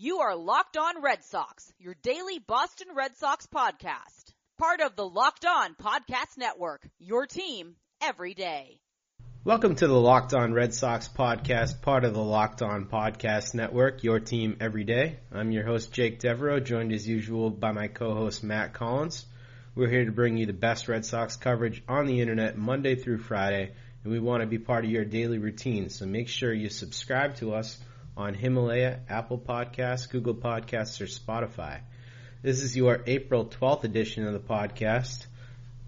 You 0.00 0.18
are 0.18 0.36
Locked 0.36 0.76
On 0.76 1.02
Red 1.02 1.24
Sox, 1.24 1.72
your 1.80 1.96
daily 2.04 2.38
Boston 2.38 2.86
Red 2.94 3.16
Sox 3.16 3.48
podcast. 3.52 4.32
Part 4.56 4.80
of 4.80 4.94
the 4.94 5.04
Locked 5.04 5.44
On 5.44 5.74
Podcast 5.74 6.38
Network, 6.38 6.88
your 7.00 7.26
team 7.26 7.74
every 8.00 8.32
day. 8.32 8.78
Welcome 9.42 9.74
to 9.74 9.88
the 9.88 9.98
Locked 9.98 10.34
On 10.34 10.52
Red 10.52 10.72
Sox 10.72 11.08
podcast, 11.08 11.82
part 11.82 12.04
of 12.04 12.14
the 12.14 12.22
Locked 12.22 12.62
On 12.62 12.86
Podcast 12.86 13.54
Network, 13.54 14.04
your 14.04 14.20
team 14.20 14.58
every 14.60 14.84
day. 14.84 15.18
I'm 15.32 15.50
your 15.50 15.66
host, 15.66 15.92
Jake 15.92 16.20
Devereaux, 16.20 16.60
joined 16.60 16.92
as 16.92 17.08
usual 17.08 17.50
by 17.50 17.72
my 17.72 17.88
co-host, 17.88 18.44
Matt 18.44 18.74
Collins. 18.74 19.26
We're 19.74 19.90
here 19.90 20.04
to 20.04 20.12
bring 20.12 20.36
you 20.36 20.46
the 20.46 20.52
best 20.52 20.86
Red 20.86 21.06
Sox 21.06 21.34
coverage 21.34 21.82
on 21.88 22.06
the 22.06 22.20
internet 22.20 22.56
Monday 22.56 22.94
through 22.94 23.18
Friday, 23.18 23.72
and 24.04 24.12
we 24.12 24.20
want 24.20 24.42
to 24.42 24.46
be 24.46 24.58
part 24.58 24.84
of 24.84 24.92
your 24.92 25.04
daily 25.04 25.38
routine, 25.38 25.88
so 25.88 26.06
make 26.06 26.28
sure 26.28 26.52
you 26.52 26.68
subscribe 26.68 27.34
to 27.38 27.52
us 27.54 27.76
on 28.18 28.34
Himalaya, 28.34 28.98
Apple 29.08 29.38
Podcasts, 29.38 30.10
Google 30.10 30.34
Podcasts, 30.34 31.00
or 31.00 31.06
Spotify. 31.06 31.78
This 32.42 32.62
is 32.64 32.76
your 32.76 33.00
April 33.06 33.46
12th 33.46 33.84
edition 33.84 34.26
of 34.26 34.32
the 34.32 34.40
podcast, 34.40 35.26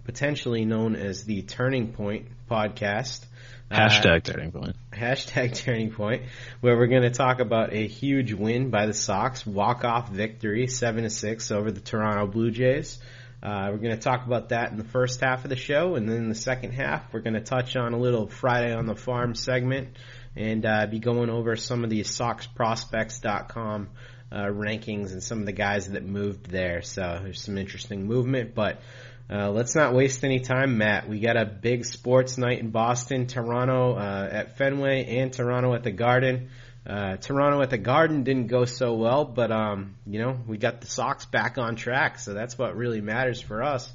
potentially 0.05 0.63
known 0.63 0.95
as 0.95 1.25
the 1.25 1.41
Turning 1.41 1.91
Point 1.91 2.27
podcast. 2.49 3.25
Hashtag 3.69 4.15
uh, 4.15 4.19
turning 4.21 4.51
point. 4.53 4.77
Hashtag 4.93 5.55
turning 5.63 5.91
point, 5.91 6.23
where 6.61 6.77
we're 6.77 6.87
going 6.87 7.03
to 7.03 7.09
talk 7.09 7.41
about 7.41 7.73
a 7.73 7.85
huge 7.85 8.31
win 8.31 8.69
by 8.69 8.85
the 8.85 8.93
Sox, 8.93 9.45
walk 9.45 9.83
off 9.83 10.09
victory, 10.09 10.67
seven 10.67 11.03
to 11.03 11.09
six 11.09 11.51
over 11.51 11.69
the 11.69 11.81
Toronto 11.81 12.27
Blue 12.27 12.49
Jays. 12.49 12.97
Uh, 13.43 13.69
we're 13.71 13.77
going 13.77 13.95
to 13.95 14.01
talk 14.01 14.25
about 14.25 14.49
that 14.49 14.71
in 14.71 14.77
the 14.77 14.83
first 14.85 15.19
half 15.19 15.43
of 15.43 15.49
the 15.49 15.55
show, 15.55 15.95
and 15.95 16.07
then 16.07 16.17
in 16.17 16.29
the 16.29 16.35
second 16.35 16.71
half, 16.71 17.11
we're 17.11 17.21
going 17.21 17.33
to 17.33 17.41
touch 17.41 17.75
on 17.75 17.93
a 17.93 17.97
little 17.97 18.27
Friday 18.27 18.73
on 18.73 18.85
the 18.85 18.95
Farm 18.95 19.35
segment 19.35 19.89
and 20.35 20.65
uh, 20.65 20.87
be 20.87 20.99
going 20.99 21.29
over 21.29 21.55
some 21.55 21.83
of 21.83 21.89
the 21.89 22.01
SoxProspects.com 22.01 23.89
uh, 24.31 24.45
rankings 24.45 25.11
and 25.11 25.21
some 25.21 25.39
of 25.39 25.45
the 25.45 25.51
guys 25.51 25.89
that 25.89 26.05
moved 26.05 26.49
there. 26.49 26.81
So 26.81 27.19
there's 27.23 27.41
some 27.41 27.57
interesting 27.57 28.05
movement, 28.05 28.55
but 28.55 28.81
uh, 29.29 29.49
let's 29.49 29.75
not 29.75 29.93
waste 29.93 30.23
any 30.23 30.39
time, 30.39 30.77
Matt. 30.77 31.07
We 31.07 31.19
got 31.19 31.37
a 31.37 31.45
big 31.45 31.85
sports 31.85 32.37
night 32.37 32.59
in 32.59 32.71
Boston, 32.71 33.27
Toronto 33.27 33.95
uh, 33.95 34.29
at 34.31 34.57
Fenway, 34.57 35.17
and 35.19 35.31
Toronto 35.31 35.73
at 35.73 35.83
the 35.83 35.91
Garden. 35.91 36.49
Uh, 36.85 37.15
Toronto 37.17 37.61
at 37.61 37.69
the 37.69 37.77
Garden 37.77 38.23
didn't 38.23 38.47
go 38.47 38.65
so 38.65 38.95
well, 38.95 39.23
but 39.23 39.51
um, 39.51 39.95
you 40.07 40.19
know 40.19 40.37
we 40.47 40.57
got 40.57 40.81
the 40.81 40.87
Sox 40.87 41.25
back 41.25 41.57
on 41.57 41.75
track, 41.75 42.17
so 42.19 42.33
that's 42.33 42.57
what 42.57 42.75
really 42.75 43.01
matters 43.01 43.39
for 43.39 43.61
us. 43.61 43.91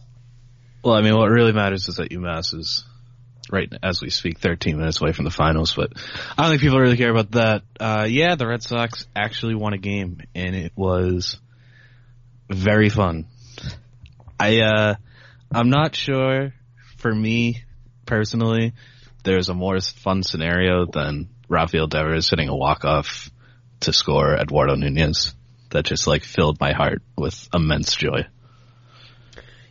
Well, 0.84 0.94
I 0.94 1.02
mean, 1.02 1.16
what 1.16 1.28
really 1.30 1.52
matters 1.52 1.89
is 1.89 1.96
that 1.96 2.11
UMass 2.11 2.55
is 2.55 2.84
right 3.50 3.72
as 3.83 4.00
we 4.00 4.11
speak, 4.11 4.39
13 4.39 4.78
minutes 4.78 5.00
away 5.00 5.12
from 5.12 5.25
the 5.25 5.30
finals, 5.30 5.75
but 5.75 5.92
I 6.36 6.42
don't 6.42 6.50
think 6.50 6.62
people 6.62 6.80
really 6.80 6.97
care 6.97 7.11
about 7.11 7.33
that. 7.33 7.62
Uh, 7.78 8.06
yeah, 8.08 8.34
the 8.34 8.47
Red 8.47 8.62
Sox 8.62 9.06
actually 9.14 9.55
won 9.55 9.72
a 9.72 9.78
game, 9.78 10.20
and 10.34 10.55
it 10.55 10.72
was 10.77 11.39
very 12.50 12.89
fun. 12.89 13.27
I, 14.39 14.61
uh, 14.61 14.94
I'm 15.52 15.70
not 15.70 15.94
sure, 15.94 16.52
for 16.98 17.14
me, 17.14 17.62
personally, 18.05 18.74
there's 19.24 19.48
a 19.48 19.55
more 19.55 19.80
fun 19.80 20.22
scenario 20.22 20.86
than 20.86 21.28
Rafael 21.48 21.86
Devers 21.86 22.30
hitting 22.30 22.48
a 22.48 22.56
walk-off 22.56 23.30
to 23.80 23.92
score 23.92 24.36
Eduardo 24.36 24.74
Nunez. 24.74 25.34
That 25.70 25.84
just 25.84 26.06
like 26.06 26.22
filled 26.22 26.61
my 26.61 26.72
heart 26.72 27.02
with 27.17 27.48
immense 27.52 27.94
joy. 27.94 28.27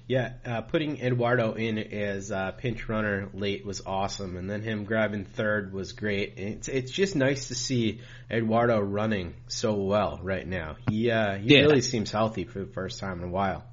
Yeah, 0.07 0.33
uh, 0.45 0.61
putting 0.61 1.01
Eduardo 1.01 1.53
in 1.53 1.79
as 1.79 2.31
uh, 2.31 2.51
pinch 2.51 2.87
runner 2.87 3.27
late 3.33 3.65
was 3.65 3.81
awesome, 3.87 4.37
and 4.37 4.47
then 4.47 4.61
him 4.61 4.83
grabbing 4.83 5.25
third 5.25 5.73
was 5.73 5.93
great. 5.93 6.35
It's 6.37 6.67
it's 6.67 6.91
just 6.91 7.15
nice 7.15 7.47
to 7.47 7.55
see 7.55 8.01
Eduardo 8.29 8.79
running 8.79 9.33
so 9.47 9.73
well 9.73 10.19
right 10.21 10.45
now. 10.45 10.75
He 10.87 11.09
uh, 11.09 11.37
he 11.37 11.55
yeah. 11.55 11.61
really 11.61 11.81
seems 11.81 12.11
healthy 12.11 12.43
for 12.43 12.59
the 12.59 12.71
first 12.71 12.99
time 12.99 13.17
in 13.17 13.29
a 13.29 13.31
while. 13.31 13.63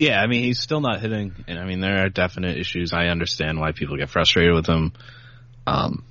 Yeah, 0.00 0.20
I 0.20 0.26
mean 0.26 0.42
he's 0.42 0.58
still 0.58 0.80
not 0.80 1.00
hitting, 1.00 1.44
and 1.46 1.60
I 1.60 1.64
mean 1.64 1.78
there 1.78 2.04
are 2.04 2.08
definite 2.08 2.58
issues. 2.58 2.92
I 2.92 3.06
understand 3.06 3.60
why 3.60 3.70
people 3.70 3.96
get 3.96 4.10
frustrated 4.10 4.54
with 4.54 4.66
him, 4.66 4.92
um, 5.64 6.04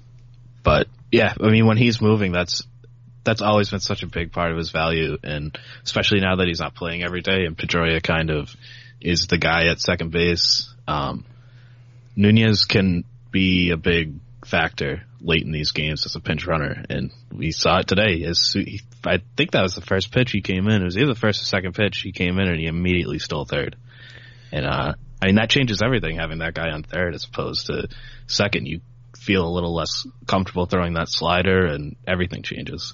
but 0.64 0.88
yeah, 1.12 1.34
I 1.42 1.50
mean 1.50 1.66
when 1.66 1.76
he's 1.76 2.02
moving, 2.02 2.31
that's 2.31 2.64
that's 3.26 3.42
always 3.42 3.70
been 3.70 3.81
such 3.81 4.02
a 4.02 4.08
big 4.08 4.31
part 4.31 4.52
of 4.52 4.58
his 4.58 4.72
value, 4.72 5.18
and 5.24 5.58
especially 5.84 6.22
now 6.22 6.38
that 6.38 6.47
he's 6.47 6.62
not 6.62 6.74
playing 6.74 7.03
every 7.03 7.22
day, 7.22 7.44
and 7.46 7.58
Pedroia 7.58 8.02
kind 8.02 8.30
of 8.30 8.56
is 9.02 9.28
the 9.28 9.38
guy 9.38 9.68
at 9.68 9.80
second 9.80 10.12
base. 10.12 10.74
Um, 10.88 11.26
Nunez 12.16 12.66
can 12.66 13.04
be 13.32 13.72
a 13.72 13.78
big 13.78 14.16
factor 14.46 15.04
late 15.22 15.44
in 15.44 15.52
these 15.52 15.72
games 15.72 16.06
as 16.06 16.16
a 16.16 16.20
pinch 16.20 16.46
runner, 16.46 16.84
and 16.90 17.12
we 17.32 17.52
saw 17.52 17.80
it 17.80 17.88
today. 17.88 18.24
As 18.24 18.56
I 19.06 19.20
think 19.38 19.52
that 19.52 19.62
was 19.62 19.76
the 19.76 19.82
first 19.82 20.12
pitch 20.12 20.32
he 20.32 20.42
came 20.42 20.68
in. 20.68 20.82
It 20.82 20.86
was 20.86 20.98
either 20.98 21.14
the 21.14 21.20
first 21.20 21.42
or 21.42 21.46
second 21.46 21.76
pitch 21.76 22.00
he 22.00 22.12
came 22.12 22.40
in, 22.40 22.48
and 22.48 22.60
he 22.60 22.68
immediately 22.68 23.20
stole 23.20 23.46
third. 23.46 23.76
And 24.52 24.66
uh, 24.66 24.94
I 25.22 25.26
mean 25.26 25.36
that 25.36 25.50
changes 25.50 25.82
everything 25.82 26.18
having 26.18 26.40
that 26.40 26.54
guy 26.54 26.72
on 26.72 26.84
third 26.84 27.16
as 27.16 27.24
opposed 27.24 27.68
to 27.68 27.88
second. 28.28 28.68
You 28.68 28.82
feel 29.18 29.48
a 29.48 29.54
little 29.54 29.74
less 29.74 30.06
comfortable 30.28 30.66
throwing 30.66 30.94
that 30.94 31.10
slider, 31.10 31.66
and 31.66 31.96
everything 32.08 32.44
changes. 32.44 32.94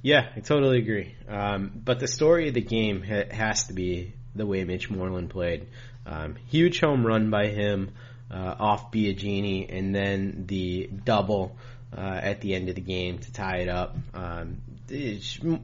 Yeah, 0.00 0.28
I 0.36 0.40
totally 0.40 0.78
agree. 0.78 1.16
Um, 1.28 1.72
but 1.74 1.98
the 1.98 2.06
story 2.06 2.48
of 2.48 2.54
the 2.54 2.62
game 2.62 3.02
ha- 3.02 3.32
has 3.32 3.64
to 3.64 3.72
be 3.72 4.14
the 4.34 4.46
way 4.46 4.64
Mitch 4.64 4.90
Moreland 4.90 5.30
played. 5.30 5.66
Um, 6.06 6.36
huge 6.48 6.80
home 6.80 7.06
run 7.06 7.30
by 7.30 7.48
him 7.48 7.90
uh, 8.30 8.54
off 8.58 8.92
Biagini, 8.92 9.66
and 9.68 9.94
then 9.94 10.44
the 10.46 10.88
double 11.04 11.56
uh, 11.96 12.00
at 12.00 12.40
the 12.40 12.54
end 12.54 12.68
of 12.68 12.74
the 12.74 12.80
game 12.80 13.18
to 13.18 13.32
tie 13.32 13.58
it 13.58 13.68
up. 13.68 13.96
Um, 14.14 14.58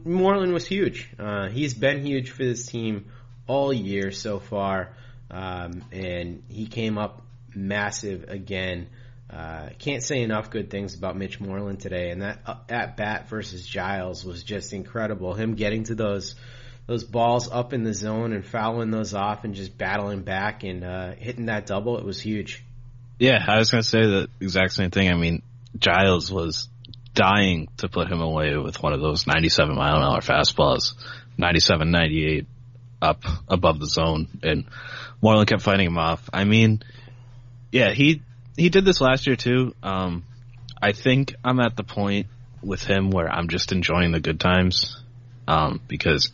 Moreland 0.04 0.52
was 0.52 0.66
huge. 0.66 1.10
Uh, 1.18 1.48
he's 1.48 1.74
been 1.74 2.04
huge 2.04 2.30
for 2.30 2.44
this 2.44 2.66
team 2.66 3.06
all 3.46 3.72
year 3.72 4.10
so 4.10 4.38
far, 4.38 4.90
um, 5.30 5.82
and 5.92 6.42
he 6.48 6.66
came 6.66 6.98
up 6.98 7.22
massive 7.54 8.28
again. 8.28 8.88
Uh, 9.30 9.70
can't 9.78 10.02
say 10.02 10.22
enough 10.22 10.50
good 10.50 10.70
things 10.70 10.94
about 10.94 11.16
Mitch 11.16 11.40
Moreland 11.40 11.80
today, 11.80 12.10
and 12.10 12.22
that 12.22 12.40
uh, 12.46 12.56
at 12.68 12.96
bat 12.96 13.28
versus 13.28 13.66
Giles 13.66 14.24
was 14.24 14.42
just 14.42 14.72
incredible. 14.72 15.34
Him 15.34 15.54
getting 15.54 15.84
to 15.84 15.94
those 15.94 16.34
those 16.86 17.04
balls 17.04 17.50
up 17.50 17.72
in 17.72 17.82
the 17.82 17.94
zone 17.94 18.32
and 18.32 18.44
fouling 18.44 18.90
those 18.90 19.14
off 19.14 19.44
and 19.44 19.54
just 19.54 19.76
battling 19.76 20.22
back 20.22 20.64
and 20.64 20.84
uh, 20.84 21.14
hitting 21.16 21.46
that 21.46 21.66
double, 21.66 21.98
it 21.98 22.04
was 22.04 22.20
huge. 22.20 22.62
Yeah, 23.18 23.42
I 23.46 23.58
was 23.58 23.70
going 23.70 23.82
to 23.82 23.88
say 23.88 24.00
the 24.02 24.28
exact 24.40 24.72
same 24.72 24.90
thing. 24.90 25.10
I 25.10 25.14
mean, 25.14 25.42
Giles 25.78 26.30
was 26.30 26.68
dying 27.14 27.68
to 27.78 27.88
put 27.88 28.10
him 28.10 28.20
away 28.20 28.56
with 28.56 28.82
one 28.82 28.92
of 28.92 29.00
those 29.00 29.26
97 29.26 29.74
mile 29.74 29.96
an 29.96 30.02
hour 30.02 30.20
fastballs, 30.20 30.94
97, 31.38 31.90
98 31.90 32.46
up 33.00 33.22
above 33.48 33.78
the 33.78 33.86
zone, 33.86 34.28
and 34.42 34.64
Moreland 35.22 35.48
kept 35.48 35.62
fighting 35.62 35.86
him 35.86 35.98
off. 35.98 36.28
I 36.32 36.44
mean, 36.44 36.82
yeah, 37.70 37.92
he 37.92 38.22
he 38.56 38.68
did 38.68 38.84
this 38.84 39.00
last 39.00 39.26
year 39.26 39.36
too. 39.36 39.74
Um, 39.82 40.24
I 40.80 40.92
think 40.92 41.34
I'm 41.44 41.60
at 41.60 41.76
the 41.76 41.84
point 41.84 42.28
with 42.62 42.84
him 42.84 43.10
where 43.10 43.28
I'm 43.28 43.48
just 43.48 43.72
enjoying 43.72 44.12
the 44.12 44.20
good 44.20 44.40
times 44.40 45.02
um, 45.46 45.80
because 45.86 46.32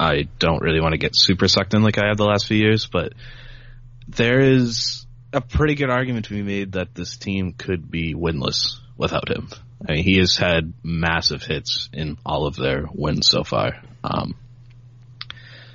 I 0.00 0.28
don't 0.38 0.62
really 0.62 0.80
want 0.80 0.92
to 0.92 0.98
get 0.98 1.14
super 1.14 1.46
sucked 1.46 1.74
in 1.74 1.82
like 1.82 1.98
I 1.98 2.08
have 2.08 2.16
the 2.16 2.24
last 2.24 2.46
few 2.46 2.56
years, 2.56 2.86
but 2.86 3.12
there 4.08 4.40
is 4.40 5.06
a 5.30 5.42
pretty 5.42 5.74
good 5.74 5.90
argument 5.90 6.24
to 6.26 6.34
be 6.34 6.42
made 6.42 6.72
that 6.72 6.94
this 6.94 7.18
team 7.18 7.52
could 7.52 7.90
be 7.90 8.14
winless 8.14 8.78
without 8.96 9.28
him. 9.28 9.50
I 9.86 9.92
mean, 9.92 10.04
he 10.04 10.16
has 10.16 10.36
had 10.36 10.72
massive 10.82 11.42
hits 11.42 11.90
in 11.92 12.16
all 12.24 12.46
of 12.46 12.56
their 12.56 12.86
wins 12.90 13.28
so 13.28 13.44
far. 13.44 13.82
Um, 14.02 14.36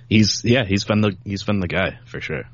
he's 0.09 0.43
yeah, 0.43 0.65
he's 0.65 0.85
been 0.85 1.01
the 1.01 1.15
he's 1.23 1.43
been 1.43 1.59
the 1.59 1.67
guy 1.67 1.99
for 2.05 2.19
sure. 2.19 2.45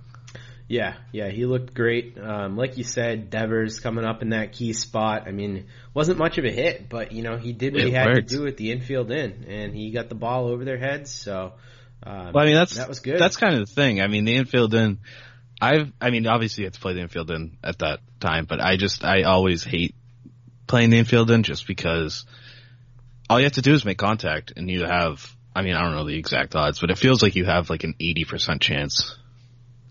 Yeah, 0.71 0.95
yeah, 1.11 1.27
he 1.27 1.45
looked 1.45 1.73
great. 1.73 2.17
Um, 2.17 2.55
like 2.55 2.77
you 2.77 2.85
said, 2.85 3.29
Devers 3.29 3.81
coming 3.81 4.05
up 4.05 4.21
in 4.21 4.29
that 4.29 4.53
key 4.53 4.71
spot. 4.71 5.23
I 5.27 5.31
mean, 5.31 5.65
wasn't 5.93 6.17
much 6.17 6.37
of 6.37 6.45
a 6.45 6.49
hit, 6.49 6.87
but 6.87 7.11
you 7.11 7.23
know 7.23 7.35
he 7.35 7.51
did 7.51 7.73
what 7.73 7.81
it 7.81 7.87
he 7.87 7.93
had 7.93 8.05
worked. 8.07 8.29
to 8.29 8.37
do 8.37 8.47
at 8.47 8.55
the 8.55 8.71
infield 8.71 9.11
in, 9.11 9.43
and 9.49 9.75
he 9.75 9.91
got 9.91 10.07
the 10.07 10.15
ball 10.15 10.47
over 10.47 10.63
their 10.63 10.77
heads. 10.77 11.11
So, 11.11 11.51
um, 12.03 12.31
well, 12.31 12.45
I 12.45 12.45
mean 12.45 12.55
that's 12.55 12.77
that 12.77 12.87
was 12.87 13.01
good. 13.01 13.19
That's 13.19 13.35
kind 13.35 13.55
of 13.55 13.67
the 13.67 13.73
thing. 13.73 13.99
I 13.99 14.07
mean, 14.07 14.23
the 14.23 14.37
infield 14.37 14.73
in. 14.73 14.99
I've, 15.61 15.91
I 15.99 16.09
mean, 16.09 16.25
obviously 16.25 16.61
you 16.61 16.67
have 16.67 16.73
to 16.75 16.79
play 16.79 16.93
the 16.93 17.01
infield 17.01 17.31
in 17.31 17.57
at 17.61 17.79
that 17.79 17.99
time, 18.21 18.45
but 18.45 18.61
I 18.61 18.77
just, 18.77 19.03
I 19.03 19.23
always 19.23 19.63
hate 19.63 19.93
playing 20.67 20.89
the 20.89 20.97
infield 20.97 21.29
in 21.29 21.43
just 21.43 21.67
because 21.67 22.25
all 23.29 23.39
you 23.39 23.43
have 23.43 23.53
to 23.53 23.61
do 23.61 23.73
is 23.73 23.85
make 23.85 23.99
contact 23.99 24.53
and 24.55 24.71
you 24.71 24.85
have, 24.85 25.35
I 25.53 25.61
mean, 25.61 25.75
I 25.75 25.83
don't 25.83 25.91
know 25.91 26.07
the 26.07 26.17
exact 26.17 26.55
odds, 26.55 26.79
but 26.79 26.89
it 26.89 26.97
feels 26.97 27.21
like 27.21 27.35
you 27.35 27.45
have 27.45 27.69
like 27.69 27.83
an 27.83 27.93
80% 27.99 28.59
chance 28.59 29.17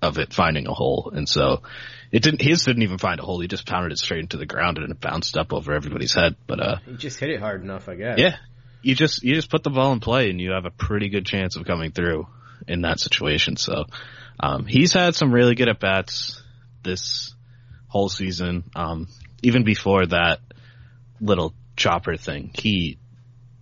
of 0.03 0.19
it 0.19 0.33
finding 0.33 0.67
a 0.67 0.73
hole. 0.73 1.13
And 1.15 1.29
so 1.29 1.63
it 2.11 2.23
didn't, 2.23 2.43
his 2.43 2.65
didn't 2.65 2.83
even 2.83 2.99
find 2.99 3.21
a 3.21 3.23
hole. 3.23 3.41
He 3.41 3.49
just 3.49 3.67
pounded 3.67 3.93
it 3.93 3.99
straight 3.99 4.21
into 4.21 4.37
the 4.37 4.47
ground 4.47 4.79
and 4.79 4.91
it 4.91 5.01
bounced 5.01 5.37
up 5.37 5.53
over 5.53 5.73
everybody's 5.75 6.15
head. 6.15 6.37
But, 6.47 6.61
uh, 6.61 6.77
he 6.87 6.97
just 6.97 7.19
hit 7.19 7.31
it 7.31 7.41
hard 7.41 7.63
enough, 7.63 7.89
I 7.89 7.97
guess. 7.97 8.19
Yeah. 8.19 8.37
You 8.83 8.95
just, 8.95 9.23
you 9.23 9.35
just 9.35 9.51
put 9.51 9.63
the 9.63 9.71
ball 9.71 9.93
in 9.93 10.01
play 10.01 10.31
and 10.31 10.41
you 10.41 10.53
have 10.53 10.65
a 10.65 10.71
pretty 10.71 11.11
good 11.11 11.27
chance 11.27 11.57
of 11.57 11.67
coming 11.67 11.93
through 11.93 12.27
in 12.67 12.83
that 12.83 12.99
situation. 12.99 13.57
So, 13.57 13.85
um, 14.39 14.65
he's 14.67 14.95
had 14.95 15.15
some 15.15 15.33
really 15.33 15.55
good 15.55 15.69
at 15.69 15.81
bats 15.81 16.43
this 16.83 17.35
whole 17.89 18.09
season. 18.09 18.65
Um, 18.75 19.09
even 19.43 19.65
before 19.65 20.07
that 20.07 20.41
little 21.21 21.55
chopper 21.77 22.17
thing, 22.17 22.51
he 22.55 22.99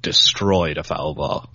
destroyed 0.03 0.79
a 0.79 0.85
foul 0.85 1.15
ball 1.15 1.51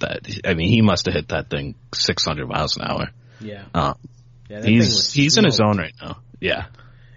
that 0.00 0.28
I 0.44 0.54
mean 0.54 0.68
he 0.68 0.82
must 0.82 1.06
have 1.06 1.14
hit 1.14 1.28
that 1.28 1.50
thing 1.50 1.74
600 1.94 2.46
miles 2.46 2.76
an 2.76 2.82
hour. 2.82 3.10
Yeah. 3.40 3.64
Uh, 3.74 3.94
yeah 4.48 4.62
he's 4.62 5.12
he's 5.12 5.36
in 5.36 5.44
his 5.44 5.56
zone 5.56 5.78
right 5.78 5.94
now. 6.00 6.18
Yeah. 6.40 6.66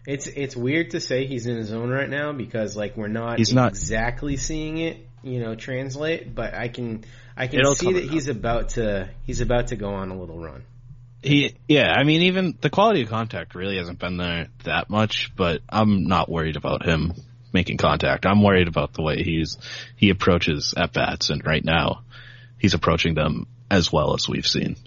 It's 0.05 0.27
it's 0.27 0.55
weird 0.55 0.91
to 0.91 0.99
say 0.99 1.27
he's 1.27 1.45
in 1.45 1.57
his 1.57 1.67
zone 1.67 1.89
right 1.89 2.09
now 2.09 2.33
because 2.33 2.75
like 2.75 2.97
we're 2.97 3.07
not 3.07 3.37
He's 3.37 3.53
not- 3.53 3.71
exactly 3.71 4.37
seeing 4.37 4.77
it, 4.77 4.97
you 5.23 5.39
know, 5.39 5.55
translate. 5.55 6.33
But 6.33 6.53
I 6.53 6.67
can 6.67 7.03
I 7.37 7.47
can 7.47 7.63
see 7.75 7.93
that 7.93 8.03
he's 8.05 8.27
about 8.27 8.69
to 8.69 9.09
he's 9.23 9.41
about 9.41 9.67
to 9.67 9.75
go 9.75 9.93
on 9.93 10.09
a 10.09 10.19
little 10.19 10.39
run. 10.39 10.63
He, 11.23 11.55
yeah, 11.67 11.91
I 11.91 12.03
mean, 12.03 12.23
even 12.23 12.57
the 12.59 12.71
quality 12.71 13.03
of 13.03 13.09
contact 13.09 13.53
really 13.53 13.77
hasn't 13.77 13.99
been 13.99 14.17
there 14.17 14.47
that 14.63 14.89
much, 14.89 15.31
but 15.35 15.61
I'm 15.69 16.05
not 16.05 16.29
worried 16.29 16.55
about 16.55 16.83
him 16.83 17.13
making 17.53 17.77
contact. 17.77 18.25
I'm 18.25 18.41
worried 18.41 18.67
about 18.67 18.93
the 18.93 19.03
way 19.03 19.21
he's, 19.21 19.57
he 19.95 20.09
approaches 20.09 20.73
at 20.75 20.93
bats, 20.93 21.29
and 21.29 21.45
right 21.45 21.63
now, 21.63 22.01
he's 22.57 22.73
approaching 22.73 23.13
them 23.13 23.45
as 23.69 23.93
well 23.93 24.15
as 24.15 24.27
we've 24.27 24.47
seen. 24.47 24.77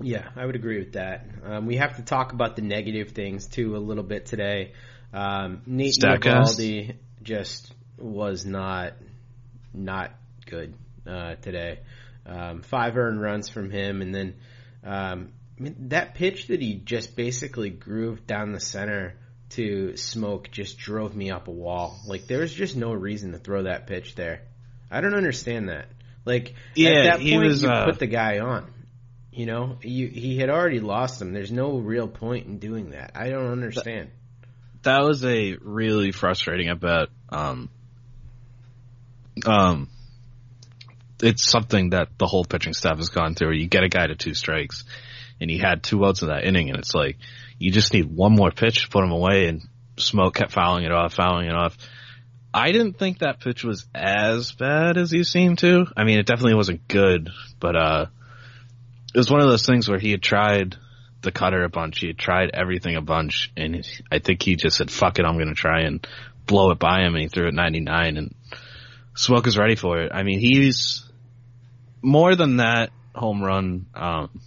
Yeah, 0.00 0.28
I 0.36 0.44
would 0.44 0.56
agree 0.56 0.78
with 0.78 0.92
that. 0.92 1.26
Um, 1.44 1.66
we 1.66 1.76
have 1.76 1.96
to 1.96 2.02
talk 2.02 2.32
about 2.32 2.56
the 2.56 2.62
negative 2.62 3.10
things 3.10 3.46
too 3.46 3.76
a 3.76 3.78
little 3.78 4.04
bit 4.04 4.26
today. 4.26 4.72
Um, 5.12 5.62
Nate 5.66 5.94
Statcast? 5.94 6.96
Just 7.22 7.72
was 7.98 8.44
not 8.44 8.92
not 9.72 10.12
good 10.44 10.74
uh, 11.06 11.36
today. 11.36 11.80
Um, 12.26 12.62
five 12.62 12.96
earned 12.96 13.20
runs 13.20 13.48
from 13.48 13.70
him, 13.70 14.02
and 14.02 14.14
then 14.14 14.34
um, 14.84 15.32
I 15.58 15.62
mean, 15.62 15.88
that 15.88 16.14
pitch 16.14 16.48
that 16.48 16.60
he 16.60 16.74
just 16.74 17.16
basically 17.16 17.70
grooved 17.70 18.26
down 18.26 18.52
the 18.52 18.60
center 18.60 19.14
to 19.50 19.92
Smoak 19.94 20.50
just 20.50 20.76
drove 20.78 21.14
me 21.14 21.30
up 21.30 21.48
a 21.48 21.52
wall. 21.52 21.98
Like 22.06 22.26
there 22.26 22.40
was 22.40 22.52
just 22.52 22.76
no 22.76 22.92
reason 22.92 23.32
to 23.32 23.38
throw 23.38 23.62
that 23.62 23.86
pitch 23.86 24.14
there. 24.14 24.42
I 24.90 25.00
don't 25.00 25.14
understand 25.14 25.68
that. 25.68 25.86
Like 26.24 26.54
Yeah, 26.74 26.90
at 26.90 27.04
that 27.04 27.20
point, 27.20 27.46
was, 27.46 27.62
you 27.62 27.68
uh, 27.68 27.86
put 27.86 27.98
the 27.98 28.06
guy 28.06 28.40
on. 28.40 28.70
You 29.36 29.44
know, 29.44 29.76
you, 29.82 30.08
he 30.08 30.38
had 30.38 30.48
already 30.48 30.80
lost 30.80 31.18
them. 31.18 31.34
There's 31.34 31.52
no 31.52 31.76
real 31.76 32.08
point 32.08 32.46
in 32.46 32.58
doing 32.58 32.92
that. 32.92 33.10
I 33.14 33.28
don't 33.28 33.52
understand. 33.52 34.08
That 34.82 35.02
was 35.02 35.22
a 35.26 35.58
really 35.60 36.10
frustrating 36.10 36.68
at 36.68 36.80
bat. 36.80 37.10
Um, 37.28 37.68
um, 39.44 39.90
it's 41.22 41.46
something 41.46 41.90
that 41.90 42.16
the 42.16 42.26
whole 42.26 42.46
pitching 42.46 42.72
staff 42.72 42.96
has 42.96 43.10
gone 43.10 43.34
through. 43.34 43.52
You 43.52 43.68
get 43.68 43.84
a 43.84 43.90
guy 43.90 44.06
to 44.06 44.14
two 44.14 44.32
strikes, 44.32 44.84
and 45.38 45.50
he 45.50 45.58
had 45.58 45.82
two 45.82 46.02
outs 46.06 46.22
in 46.22 46.28
that 46.28 46.44
inning, 46.44 46.70
and 46.70 46.78
it's 46.78 46.94
like 46.94 47.18
you 47.58 47.70
just 47.70 47.92
need 47.92 48.06
one 48.06 48.34
more 48.34 48.50
pitch 48.50 48.84
to 48.84 48.88
put 48.88 49.04
him 49.04 49.12
away. 49.12 49.48
And 49.48 49.60
Smoak 49.96 50.32
kept 50.32 50.52
fouling 50.52 50.84
it 50.84 50.92
off, 50.92 51.12
fouling 51.12 51.48
it 51.48 51.54
off. 51.54 51.76
I 52.54 52.72
didn't 52.72 52.98
think 52.98 53.18
that 53.18 53.40
pitch 53.40 53.64
was 53.64 53.86
as 53.94 54.52
bad 54.52 54.96
as 54.96 55.10
he 55.10 55.24
seemed 55.24 55.58
to. 55.58 55.84
I 55.94 56.04
mean, 56.04 56.18
it 56.18 56.24
definitely 56.24 56.54
wasn't 56.54 56.88
good, 56.88 57.28
but 57.60 57.76
uh, 57.76 58.06
it 59.16 59.20
was 59.20 59.30
one 59.30 59.40
of 59.40 59.48
those 59.48 59.64
things 59.64 59.88
where 59.88 59.98
he 59.98 60.10
had 60.10 60.20
tried 60.20 60.76
the 61.22 61.32
cutter 61.32 61.64
a 61.64 61.70
bunch. 61.70 62.00
He 62.00 62.08
had 62.08 62.18
tried 62.18 62.50
everything 62.52 62.96
a 62.96 63.00
bunch, 63.00 63.50
and 63.56 63.82
I 64.12 64.18
think 64.18 64.42
he 64.42 64.56
just 64.56 64.76
said, 64.76 64.90
"Fuck 64.90 65.18
it, 65.18 65.24
I'm 65.24 65.36
going 65.36 65.48
to 65.48 65.54
try 65.54 65.84
and 65.84 66.06
blow 66.44 66.70
it 66.70 66.78
by 66.78 67.00
him." 67.00 67.14
And 67.14 67.22
he 67.22 67.28
threw 67.28 67.48
it 67.48 67.54
99, 67.54 68.18
and 68.18 68.34
Smoak 69.14 69.46
is 69.46 69.56
ready 69.56 69.74
for 69.74 70.02
it. 70.02 70.12
I 70.12 70.22
mean, 70.22 70.38
he's 70.38 71.10
more 72.02 72.36
than 72.36 72.58
that 72.58 72.90
home 73.14 73.42
run. 73.42 73.86
Um, 73.94 74.38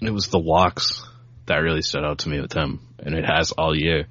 it 0.00 0.10
was 0.10 0.28
the 0.28 0.38
walks 0.38 1.04
that 1.46 1.56
really 1.56 1.82
stood 1.82 2.04
out 2.04 2.18
to 2.18 2.28
me 2.28 2.40
with 2.40 2.52
him, 2.52 2.78
and 3.00 3.16
it 3.16 3.24
has 3.24 3.50
all 3.50 3.76
year. 3.76 4.06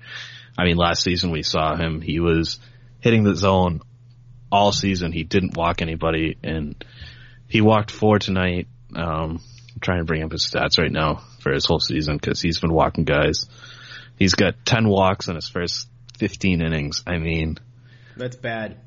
I 0.57 0.65
mean, 0.65 0.75
last 0.75 1.03
season 1.03 1.31
we 1.31 1.41
saw 1.41 1.77
him; 1.77 2.01
he 2.01 2.19
was 2.19 2.59
hitting 2.99 3.23
the 3.23 3.37
zone 3.37 3.79
all 4.51 4.73
season. 4.73 5.13
He 5.13 5.23
didn't 5.23 5.55
walk 5.55 5.81
anybody, 5.81 6.37
and 6.43 6.83
he 7.47 7.61
walked 7.61 7.91
four 7.91 8.19
tonight. 8.19 8.67
Um, 8.93 9.39
I'm 9.73 9.79
trying 9.81 9.99
to 9.99 10.05
bring 10.05 10.23
up 10.23 10.31
his 10.31 10.45
stats 10.45 10.77
right 10.77 10.91
now 10.91 11.23
for 11.39 11.51
his 11.51 11.65
whole 11.65 11.79
season 11.79 12.17
because 12.17 12.41
he's 12.41 12.59
been 12.59 12.73
walking 12.73 13.03
guys. 13.03 13.45
He's 14.17 14.35
got 14.35 14.65
10 14.65 14.87
walks 14.87 15.27
in 15.27 15.35
his 15.35 15.49
first 15.49 15.87
15 16.19 16.61
innings. 16.61 17.03
I 17.07 17.17
mean, 17.17 17.57
That's 18.17 18.35
bad. 18.35 18.77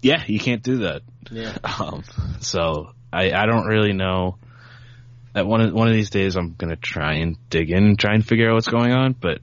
yeah, 0.00 0.22
you 0.26 0.38
can't 0.38 0.62
do 0.62 0.78
that. 0.78 1.02
Yeah. 1.30 1.56
Um, 1.80 2.02
so 2.40 2.92
I, 3.12 3.32
I 3.32 3.46
don't 3.46 3.66
really 3.66 3.92
know. 3.92 4.38
At 5.34 5.46
one 5.46 5.60
of, 5.60 5.72
one 5.74 5.88
of 5.88 5.94
these 5.94 6.10
days, 6.10 6.36
I'm 6.36 6.54
gonna 6.54 6.76
try 6.76 7.16
and 7.16 7.36
dig 7.50 7.70
in 7.70 7.84
and 7.84 7.98
try 7.98 8.14
and 8.14 8.26
figure 8.26 8.48
out 8.48 8.54
what's 8.54 8.68
going 8.68 8.92
on, 8.92 9.12
but 9.12 9.38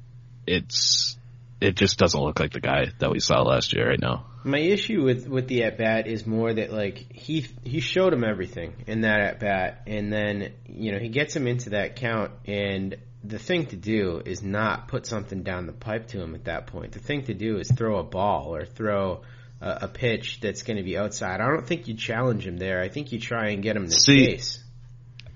it's 0.48 1.18
it 1.62 1.76
just 1.76 1.98
doesn't 1.98 2.20
look 2.20 2.40
like 2.40 2.52
the 2.52 2.60
guy 2.60 2.88
that 3.00 3.12
we 3.12 3.20
saw 3.20 3.42
last 3.44 3.74
year 3.74 3.88
right 3.90 4.00
now. 4.00 4.26
My 4.46 4.60
issue 4.60 5.04
with 5.04 5.28
with 5.28 5.48
the 5.48 5.64
at 5.64 5.80
bat 5.80 6.06
is 6.06 6.28
more 6.28 6.54
that 6.54 6.72
like 6.72 7.12
he 7.12 7.48
he 7.64 7.80
showed 7.80 8.14
him 8.14 8.24
everything 8.24 8.76
in 8.86 9.02
that 9.02 9.20
at 9.20 9.40
bat, 9.40 9.82
and 9.88 10.14
then 10.14 10.54
you 10.68 10.92
know 10.92 11.00
he 11.00 11.10
gets 11.10 11.36
him 11.36 11.48
into 11.48 11.72
that 11.72 11.96
count, 11.96 12.32
and 12.46 12.96
the 13.24 13.40
thing 13.40 13.66
to 13.68 13.76
do 13.76 14.22
is 14.24 14.44
not 14.44 14.88
put 14.88 15.08
something 15.08 15.42
down 15.42 15.66
the 15.66 15.74
pipe 15.74 16.08
to 16.10 16.22
him 16.22 16.36
at 16.36 16.46
that 16.46 16.68
point. 16.68 16.92
The 16.92 17.00
thing 17.00 17.24
to 17.24 17.34
do 17.34 17.58
is 17.58 17.72
throw 17.72 17.98
a 17.98 18.04
ball 18.04 18.56
or 18.56 18.66
throw 18.66 19.24
a, 19.62 19.80
a 19.82 19.88
pitch 19.88 20.40
that's 20.42 20.62
going 20.62 20.78
to 20.78 20.84
be 20.84 20.96
outside. 20.96 21.42
I 21.42 21.48
don't 21.48 21.66
think 21.66 21.88
you 21.88 21.96
challenge 21.96 22.46
him 22.46 22.58
there. 22.58 22.82
I 22.82 22.90
think 22.90 23.12
you 23.12 23.20
try 23.20 23.50
and 23.50 23.64
get 23.64 23.76
him 23.76 23.86
to 23.86 23.92
See, 23.92 24.28
chase. 24.28 24.64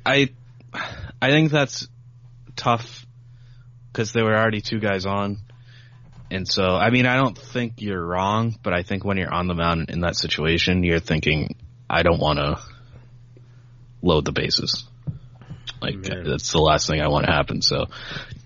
I 0.05 0.29
I 1.19 1.31
think 1.31 1.51
that's 1.51 1.87
tough 2.55 3.05
because 3.91 4.13
there 4.13 4.23
were 4.23 4.35
already 4.35 4.61
two 4.61 4.79
guys 4.79 5.05
on, 5.05 5.39
and 6.31 6.47
so 6.47 6.63
I 6.63 6.89
mean 6.89 7.05
I 7.05 7.15
don't 7.15 7.37
think 7.37 7.81
you're 7.81 8.03
wrong, 8.03 8.55
but 8.63 8.73
I 8.73 8.83
think 8.83 9.03
when 9.03 9.17
you're 9.17 9.33
on 9.33 9.47
the 9.47 9.55
mound 9.55 9.89
in 9.89 10.01
that 10.01 10.15
situation, 10.15 10.83
you're 10.83 10.99
thinking 10.99 11.55
I 11.89 12.03
don't 12.03 12.19
want 12.19 12.39
to 12.39 12.59
load 14.01 14.25
the 14.25 14.31
bases. 14.31 14.85
Like 15.81 15.95
Man. 15.95 16.23
that's 16.23 16.51
the 16.51 16.59
last 16.59 16.87
thing 16.87 17.01
I 17.01 17.07
want 17.07 17.25
to 17.25 17.31
happen. 17.31 17.61
So, 17.61 17.85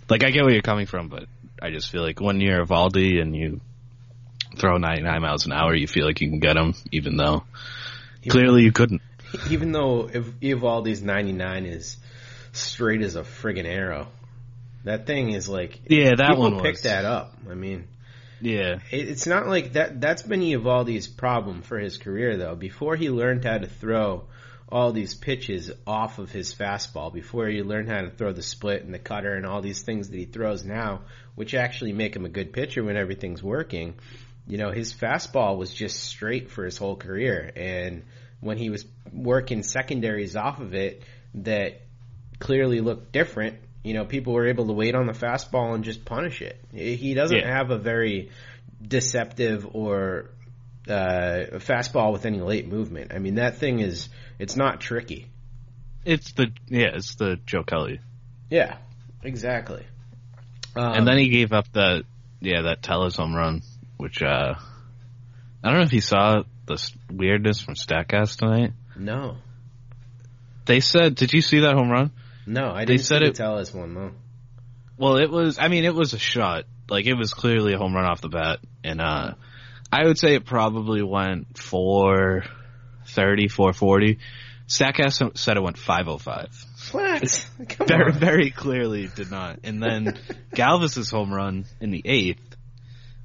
like 0.10 0.24
I 0.24 0.30
get 0.30 0.44
where 0.44 0.54
you're 0.54 0.62
coming 0.62 0.86
from, 0.86 1.10
but 1.10 1.26
I 1.62 1.72
just 1.72 1.90
feel 1.90 2.02
like 2.04 2.20
when 2.20 2.40
you're 2.40 2.66
Valdi 2.66 3.22
and 3.22 3.36
you 3.36 3.62
throw 4.58 4.78
99 4.78 5.22
miles 5.22 5.46
an 5.46 5.54
hour, 5.54 5.76
you 5.76 5.88
feel 5.88 6.06
like 6.06 6.22
you 6.22 6.30
can 6.30 6.40
get 6.40 6.58
him, 6.58 6.76
even 6.92 7.18
though 7.18 7.44
clearly 8.30 8.64
you 8.64 8.72
couldn't. 8.72 9.02
Even 9.50 9.72
though 9.72 10.10
if 10.14 10.26
Eovaldi's 10.42 11.02
99 11.02 11.66
is 11.66 11.98
straight 12.52 13.02
as 13.02 13.16
a 13.16 13.24
friggin' 13.24 13.66
arrow, 13.66 14.08
that 14.84 15.06
thing 15.06 15.32
is 15.32 15.48
like 15.50 15.82
Yeah, 15.90 16.16
that 16.18 16.38
one 16.38 16.58
pick 16.62 16.74
was. 16.74 16.82
that 16.84 17.06
up. 17.06 17.36
I 17.50 17.54
mean. 17.54 17.88
Yeah, 18.42 18.80
It- 18.92 19.08
It's 19.10 19.26
not 19.28 19.48
like 19.48 19.74
that. 19.74 20.02
That's 20.02 20.22
been 20.24 20.42
Eovaldi's 20.42 21.08
problem 21.08 21.62
for 21.62 21.80
his 21.80 21.98
career, 21.98 22.36
though. 22.38 22.56
Before 22.56 22.96
he 22.98 23.10
learned 23.10 23.46
how 23.46 23.58
to 23.58 23.68
throw 23.68 24.26
all 24.70 24.92
these 24.92 25.14
pitches 25.14 25.72
off 25.88 26.20
of 26.20 26.32
his 26.32 26.54
fastball, 26.54 27.14
before 27.14 27.48
he 27.48 27.62
learned 27.62 27.90
how 27.90 28.02
to 28.02 28.10
throw 28.10 28.34
the 28.34 28.42
split 28.42 28.84
and 28.84 28.94
the 28.94 29.00
cutter 29.00 29.34
and 29.36 29.46
all 29.46 29.62
these 29.62 29.84
things 29.84 30.10
that 30.10 30.18
he 30.18 30.26
throws 30.26 30.66
now, 30.66 31.02
which 31.36 31.54
actually 31.54 31.94
make 31.94 32.16
him 32.16 32.26
a 32.26 32.30
good 32.30 32.52
pitcher 32.52 32.84
when 32.84 32.98
everything's 32.98 33.42
working. 33.44 33.94
You 34.48 34.58
know, 34.58 34.72
his 34.72 34.94
fastball 34.94 35.58
was 35.58 35.74
just 35.74 36.04
straight 36.04 36.50
for 36.52 36.66
his 36.66 36.78
whole 36.78 36.96
career, 36.98 37.50
and 37.56 38.04
when 38.42 38.58
he 38.58 38.70
was 38.70 38.84
working 39.14 39.64
secondaries 39.64 40.36
off 40.36 40.60
of 40.60 40.74
it, 40.74 41.04
that 41.36 41.80
clearly 42.40 42.82
looked 42.82 43.14
different. 43.14 43.56
You 43.84 43.94
know, 43.94 44.06
people 44.06 44.34
were 44.34 44.48
able 44.48 44.68
to 44.68 44.74
wait 44.74 44.96
on 44.96 45.08
the 45.08 45.14
fastball 45.14 45.74
and 45.76 45.84
just 45.84 46.06
punish 46.06 46.42
it. 46.42 46.60
He 46.74 47.14
doesn't 47.14 47.38
Yeah. 47.38 47.54
have 47.58 47.70
a 47.70 47.78
very 47.78 48.30
deceptive 48.82 49.68
or 49.76 50.30
uh, 50.88 51.60
fastball 51.60 52.12
with 52.14 52.26
any 52.26 52.40
late 52.40 52.68
movement. 52.68 53.14
I 53.14 53.20
mean, 53.20 53.36
that 53.36 53.58
thing 53.58 53.80
is 53.80 54.10
it's 54.40 54.56
not 54.56 54.80
tricky. 54.82 55.28
it's 56.06 56.34
the 56.34 56.48
yeah, 56.68 56.92
it's 56.94 57.16
the 57.16 57.38
Joe 57.46 57.64
Kelly. 57.64 58.00
Yeah, 58.50 58.78
exactly. 59.24 59.86
Um, 60.76 60.94
and 60.94 61.08
then 61.08 61.18
he 61.18 61.30
gave 61.30 61.54
up 61.54 61.72
that 61.74 62.04
yeah 62.42 62.64
that 62.64 62.82
Tellez 62.84 63.16
home 63.16 63.34
run, 63.36 63.62
which 63.98 64.22
uh 64.22 64.56
I 65.64 65.70
don't 65.70 65.78
know 65.80 65.86
if 65.86 65.94
you 65.94 66.02
saw 66.02 66.44
the 66.66 66.92
weirdness 67.12 67.62
from 67.62 67.76
Statcast 67.76 68.38
tonight. 68.40 68.72
no, 68.98 69.38
They 70.66 70.80
said, 70.82 71.16
did 71.16 71.32
you 71.34 71.42
see 71.42 71.60
that 71.62 71.74
home 71.76 71.90
run? 71.90 72.12
No, 72.46 72.72
I 72.72 72.80
They 72.86 72.96
didn't 72.98 73.06
said 73.06 73.22
see 73.22 73.28
it- 73.30 73.40
us 73.42 73.74
one 73.74 73.94
though. 73.94 74.12
Well, 74.98 75.18
it 75.18 75.30
was. 75.32 75.58
I 75.60 75.70
mean, 75.70 75.86
it 75.86 75.96
was 75.96 76.14
a 76.14 76.20
shot. 76.20 76.66
Like 76.90 77.06
it 77.08 77.16
was 77.16 77.34
clearly 77.34 77.74
a 77.74 77.78
home 77.78 77.96
run 77.96 78.06
off 78.06 78.22
the 78.22 78.30
bat, 78.30 78.60
and 78.84 79.02
uh 79.02 79.34
I 79.92 80.06
would 80.06 80.18
say 80.20 80.36
it 80.36 80.46
probably 80.46 81.02
went 81.02 81.58
four 81.58 82.44
thirty, 83.08 83.48
four 83.48 83.74
forty. 83.74 84.20
Statcast 84.68 85.38
said 85.38 85.58
it 85.58 85.64
went 85.64 85.78
five 85.78 86.08
oh 86.08 86.18
five. 86.18 86.50
What? 86.92 87.48
Come 87.70 87.88
Very, 87.88 88.12
on. 88.12 88.20
very 88.20 88.50
clearly 88.52 89.08
did 89.14 89.30
not. 89.32 89.60
And 89.64 89.82
then 89.82 90.18
Galvis's 90.56 91.10
home 91.12 91.34
run 91.34 91.66
in 91.82 91.92
the 91.92 92.02
eighth, 92.06 92.56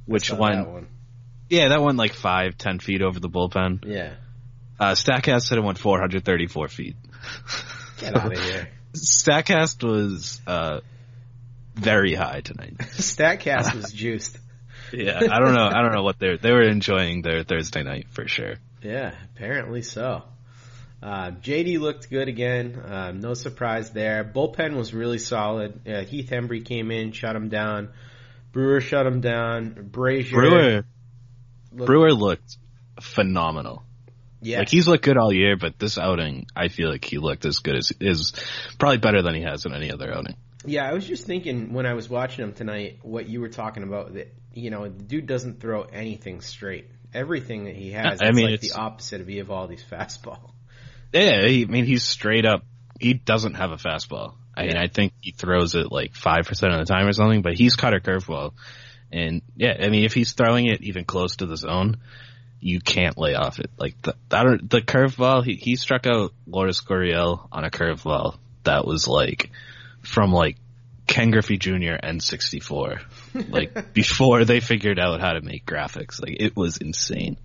which 0.05 0.31
went 0.33 0.69
one. 0.69 0.89
Yeah, 1.49 1.69
that 1.69 1.81
went 1.83 1.97
like 1.97 2.13
five, 2.15 2.57
ten 2.59 2.79
feet 2.81 3.03
over 3.03 3.19
the 3.21 3.29
bullpen. 3.31 3.85
Yeah, 3.87 4.15
Uh, 4.81 4.93
Statcast 4.93 5.43
said 5.43 5.59
it 5.59 5.65
went 5.65 5.79
434 5.79 6.69
feet. 6.69 6.97
get 7.99 8.17
out 8.17 8.33
of 8.33 8.39
here. 8.39 8.69
Statcast 8.95 9.85
was, 9.85 10.41
uh, 10.47 10.81
very 11.75 12.15
high 12.15 12.41
tonight. 12.41 12.77
Statcast 12.79 13.75
was 13.75 13.93
juiced. 13.93 14.39
Yeah, 14.93 15.19
I 15.19 15.39
don't 15.39 15.55
know. 15.55 15.67
I 15.67 15.83
don't 15.83 15.93
know 15.93 16.03
what 16.03 16.19
they're, 16.19 16.39
they 16.39 16.51
were 16.51 16.63
enjoying 16.63 17.23
their 17.23 17.45
Thursday 17.45 17.83
night 17.83 18.07
for 18.11 18.27
sure. 18.27 18.55
Yeah, 18.83 19.15
apparently 19.35 19.83
so. 19.83 20.23
Uh, 21.03 21.31
JD 21.31 21.79
looked 21.79 22.11
good 22.11 22.29
again. 22.29 22.81
Um, 22.85 23.21
no 23.21 23.35
surprise 23.35 23.91
there. 23.91 24.25
Bullpen 24.25 24.77
was 24.77 24.93
really 24.93 25.19
solid. 25.19 25.87
Uh, 25.87 26.03
Heath 26.03 26.31
Hembree 26.31 26.65
came 26.65 26.91
in, 26.91 27.13
shut 27.13 27.37
him 27.37 27.49
down. 27.49 27.91
Brewer 28.53 28.81
shut 28.81 29.07
him 29.07 29.21
down. 29.21 29.89
Brasier. 29.91 30.33
Brewer. 30.33 30.85
Looked, 31.73 31.87
Brewer 31.87 32.13
looked 32.13 32.57
phenomenal. 33.01 33.85
Yeah. 34.41 34.59
Like 34.59 34.69
he's 34.69 34.87
looked 34.87 35.05
good 35.05 35.17
all 35.17 35.33
year, 35.33 35.57
but 35.57 35.79
this 35.79 35.99
outing, 35.99 36.47
I 36.55 36.69
feel 36.69 36.91
like 36.91 37.05
he 37.05 37.19
looked 37.19 37.45
as 37.45 37.59
good 37.59 37.77
as 37.77 37.93
is 38.01 38.33
probably 38.79 38.99
better 38.99 39.23
than 39.23 39.35
he 39.35 39.43
has 39.43 39.67
in 39.67 39.75
any 39.75 39.91
other 39.91 40.13
outing. 40.13 40.37
Yeah, 40.65 40.89
I 40.89 40.93
was 40.93 41.07
just 41.07 41.27
thinking 41.27 41.73
when 41.73 41.87
I 41.87 41.95
was 41.95 42.09
watching 42.09 42.45
him 42.45 42.53
tonight, 42.53 42.99
what 43.03 43.29
you 43.29 43.41
were 43.41 43.49
talking 43.49 43.83
about 43.83 44.15
that 44.15 44.35
you 44.53 44.71
know 44.71 44.89
the 44.89 45.03
dude 45.03 45.27
doesn't 45.27 45.61
throw 45.61 45.83
anything 45.83 46.41
straight. 46.41 46.89
Everything 47.15 47.65
that 47.65 47.75
he 47.75 47.93
has, 47.93 48.21
I 48.21 48.33
mean, 48.33 48.47
like 48.47 48.55
it's 48.57 48.73
the 48.73 48.79
opposite 48.79 49.21
of 49.21 49.29
Eovaldi's 49.29 49.83
fastball. 49.83 50.51
Yeah, 51.13 51.41
I 51.43 51.65
mean 51.65 51.85
he's 51.85 52.05
straight 52.05 52.45
up. 52.45 52.65
He 53.01 53.15
doesn't 53.15 53.55
have 53.55 53.71
a 53.71 53.77
fastball. 53.77 54.35
I 54.55 54.63
yeah. 54.63 54.75
mean, 54.75 54.77
I 54.77 54.89
think 54.89 55.15
he 55.21 55.31
throws 55.31 55.75
it 55.75 55.91
like 55.91 56.15
five 56.15 56.45
percent 56.47 56.75
of 56.75 56.87
the 56.87 56.93
time 56.93 57.07
or 57.07 57.13
something, 57.13 57.43
but 57.43 57.55
he's 57.55 57.77
cut 57.77 57.95
a 57.95 58.01
curveball. 58.01 58.53
And 59.11 59.43
yeah, 59.57 59.75
I 59.81 59.89
mean, 59.89 60.05
if 60.05 60.13
he's 60.13 60.33
throwing 60.33 60.67
it 60.67 60.83
even 60.83 61.05
close 61.05 61.37
to 61.37 61.47
the 61.47 61.57
zone, 61.57 61.99
you 62.61 62.81
can't 62.81 63.19
lay 63.19 63.35
off 63.35 63.59
it. 63.59 63.71
Like 63.79 64.01
the 64.03 64.15
the 64.29 64.81
curveball, 64.81 65.45
he 65.45 65.55
he 65.55 65.77
struck 65.77 66.07
out 66.07 66.33
Lourdes 66.47 66.81
Gurriel 66.81 67.49
on 67.53 67.65
a 67.65 67.71
curveball 67.71 68.39
that 68.65 68.87
was 68.87 69.07
like 69.07 69.51
from 70.03 70.33
like 70.33 70.57
Ken 71.07 71.31
Griffey 71.31 71.57
Jr. 71.57 71.95
and 72.01 72.23
64. 72.23 73.01
Like 73.49 73.93
before 73.95 74.45
they 74.45 74.61
figured 74.61 74.99
out 74.99 75.21
how 75.21 75.33
to 75.33 75.41
make 75.41 75.65
graphics, 75.65 76.21
like 76.21 76.37
it 76.41 76.57
was 76.57 76.77
insane. 76.77 77.39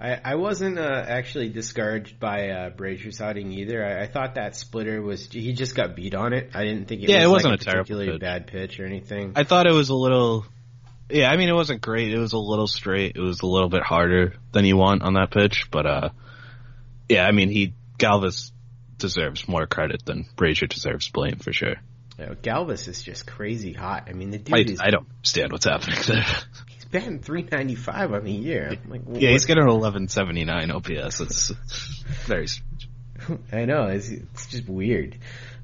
I, 0.00 0.20
I 0.24 0.34
wasn't 0.36 0.78
uh, 0.78 1.04
actually 1.08 1.48
discouraged 1.48 2.20
by 2.20 2.50
uh, 2.50 2.70
Brasier's 2.70 3.20
outing 3.20 3.50
either. 3.50 3.84
I, 3.84 4.04
I, 4.04 4.06
thought 4.06 4.36
that 4.36 4.54
splitter 4.54 5.02
was 5.02 5.26
he 5.26 5.52
just 5.54 5.74
got 5.74 5.96
beat 5.96 6.14
on 6.14 6.32
it. 6.32 6.50
I 6.54 6.64
didn't 6.64 6.86
think 6.86 7.02
it 7.02 7.08
yeah, 7.08 7.16
was 7.16 7.24
it 7.24 7.48
wasn't 7.48 7.52
like 7.52 7.66
a, 7.66 7.70
a 7.70 7.72
particularly 7.72 8.12
pitch. 8.12 8.20
bad 8.20 8.46
pitch 8.46 8.78
or 8.78 8.86
anything. 8.86 9.32
I 9.34 9.42
thought 9.42 9.66
it 9.66 9.72
was 9.72 9.88
a 9.88 9.96
little. 9.96 10.46
Yeah, 11.10 11.30
I 11.30 11.36
mean 11.36 11.48
it 11.48 11.54
wasn't 11.54 11.80
great. 11.80 12.12
It 12.12 12.18
was 12.18 12.32
a 12.32 12.38
little 12.38 12.66
straight. 12.66 13.16
It 13.16 13.20
was 13.20 13.40
a 13.40 13.46
little 13.46 13.68
bit 13.68 13.82
harder 13.82 14.34
than 14.52 14.64
you 14.64 14.76
want 14.76 15.02
on 15.02 15.14
that 15.14 15.30
pitch, 15.30 15.68
but 15.70 15.86
uh, 15.86 16.08
yeah, 17.08 17.24
I 17.24 17.32
mean 17.32 17.48
he 17.48 17.74
Galvis 17.98 18.52
deserves 18.98 19.48
more 19.48 19.66
credit 19.66 20.04
than 20.04 20.26
Brasier 20.36 20.68
deserves 20.68 21.08
blame 21.08 21.36
for 21.36 21.52
sure. 21.52 21.76
Yeah, 22.18 22.34
Galvis 22.42 22.88
is 22.88 23.02
just 23.02 23.26
crazy 23.26 23.72
hot. 23.72 24.08
I 24.08 24.12
mean 24.12 24.30
the 24.30 24.38
dude 24.38 24.54
I, 24.54 24.72
is. 24.72 24.80
I 24.80 24.90
don't 24.90 25.06
understand 25.08 25.52
what's 25.52 25.66
happening 25.66 25.98
there 26.06 26.24
batting 26.90 27.20
395 27.20 28.12
on 28.12 28.24
the 28.24 28.32
year. 28.32 28.78
Like, 28.88 29.02
yeah, 29.12 29.30
he's 29.30 29.46
got 29.46 29.58
an 29.58 29.66
1179 29.66 30.70
OPS. 30.70 31.20
It's 31.20 31.48
very 32.26 32.48
strange. 32.48 32.88
I 33.52 33.64
know. 33.64 33.84
It's, 33.84 34.08
it's 34.08 34.46
just 34.46 34.68
weird. 34.68 35.18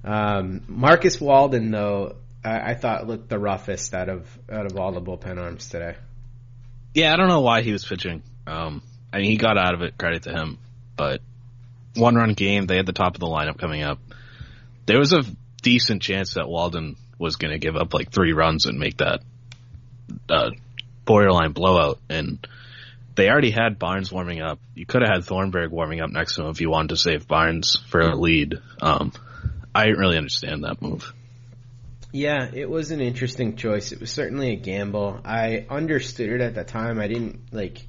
Um, 0.05 0.63
Marcus 0.69 1.21
Walden, 1.21 1.71
though, 1.71 2.17
I, 2.45 2.71
I, 2.71 2.75
thought 2.75 3.07
looked 3.07 3.29
the 3.29 3.39
roughest 3.39 3.95
out 3.95 4.09
of 4.09 4.39
out 4.51 4.67
of 4.67 4.77
all 4.77 4.93
the 4.93 5.01
bullpen 5.01 5.41
arms 5.41 5.69
today. 5.69 5.97
Yeah, 6.95 7.13
I 7.13 7.17
don't 7.17 7.29
know 7.29 7.41
why 7.41 7.63
he 7.63 7.73
was 7.73 7.85
pitching. 7.85 8.23
Um, 8.47 8.83
I 9.13 9.19
mean, 9.19 9.31
he 9.31 9.37
got 9.37 9.57
out 9.59 9.75
of 9.75 9.83
it. 9.83 9.97
Credit 9.99 10.23
to 10.25 10.33
him. 10.33 10.59
But 10.97 11.21
one 11.95 12.15
run 12.15 12.35
game, 12.35 12.67
they 12.67 12.77
had 12.77 12.87
the 12.87 12.93
top 12.93 13.15
of 13.15 13.21
the 13.21 13.27
lineup 13.27 13.59
coming 13.59 13.83
up. 13.83 13.99
There 14.87 14.99
was 14.99 15.13
a 15.13 15.23
decent 15.63 16.03
chance 16.03 16.35
that 16.35 16.49
Walden 16.49 16.97
was 17.19 17.37
going 17.37 17.53
to 17.53 17.59
give 17.59 17.77
up 17.77 17.95
like 17.95 18.13
three 18.13 18.33
runs 18.33 18.67
and 18.67 18.79
make 18.79 18.99
that 18.99 19.21
uh, 20.29 20.51
borderline 21.05 21.53
blowout. 21.53 21.99
And 22.09 22.47
they 23.17 23.29
already 23.29 23.51
had 23.51 23.79
Barnes 23.79 24.13
warming 24.13 24.43
up. 24.43 24.59
You 24.75 24.87
could 24.87 25.03
have 25.03 25.11
had 25.11 25.25
Thornburg 25.25 25.71
warming 25.71 26.01
up 26.01 26.11
next 26.11 26.37
to 26.37 26.43
him 26.43 26.51
if 26.51 26.61
you 26.61 26.71
wanted 26.71 26.91
to 26.91 26.97
save 26.97 27.27
Barnes 27.27 27.79
for 27.89 28.01
a 28.01 28.15
lead. 28.15 28.61
Um, 28.83 29.13
I 29.75 29.85
didn't 29.85 29.99
really 29.99 30.19
understand 30.19 30.65
that 30.65 30.83
move. 30.83 31.13
Yeah, 32.15 32.49
it 32.53 32.71
was 32.71 32.93
an 32.93 33.01
interesting 33.01 33.57
choice. 33.57 33.91
It 33.91 33.99
was 33.99 34.09
certainly 34.09 34.53
a 34.53 34.55
gamble. 34.55 35.21
I 35.25 35.67
understood 35.69 36.31
it 36.31 36.41
at 36.41 36.55
the 36.55 36.63
time. 36.63 37.01
I 37.01 37.09
didn't 37.09 37.53
like 37.53 37.85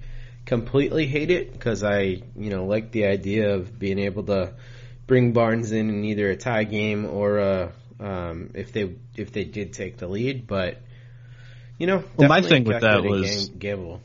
completely 0.48 1.06
hate 1.06 1.30
it 1.30 1.54
because 1.54 1.84
I, 1.84 2.00
you 2.36 2.50
know, 2.50 2.66
liked 2.66 2.92
the 2.92 3.06
idea 3.06 3.54
of 3.54 3.78
being 3.78 4.00
able 4.00 4.24
to 4.24 4.54
bring 5.06 5.34
Barnes 5.34 5.72
in 5.72 5.92
in 5.92 6.04
either 6.06 6.32
a 6.32 6.36
tie 6.36 6.64
game 6.64 7.06
or 7.06 7.38
a, 7.38 7.72
um, 8.00 8.50
if 8.56 8.72
they 8.72 8.96
if 9.16 9.32
they 9.32 9.44
did 9.44 9.74
take 9.74 9.98
the 9.98 10.08
lead. 10.08 10.48
But 10.48 10.82
you 11.78 11.86
know, 11.86 12.04
well, 12.18 12.28
my 12.28 12.42
thing 12.42 12.64
with 12.64 12.82
that 12.82 13.04
was 13.04 13.50
gamble. 13.50 14.02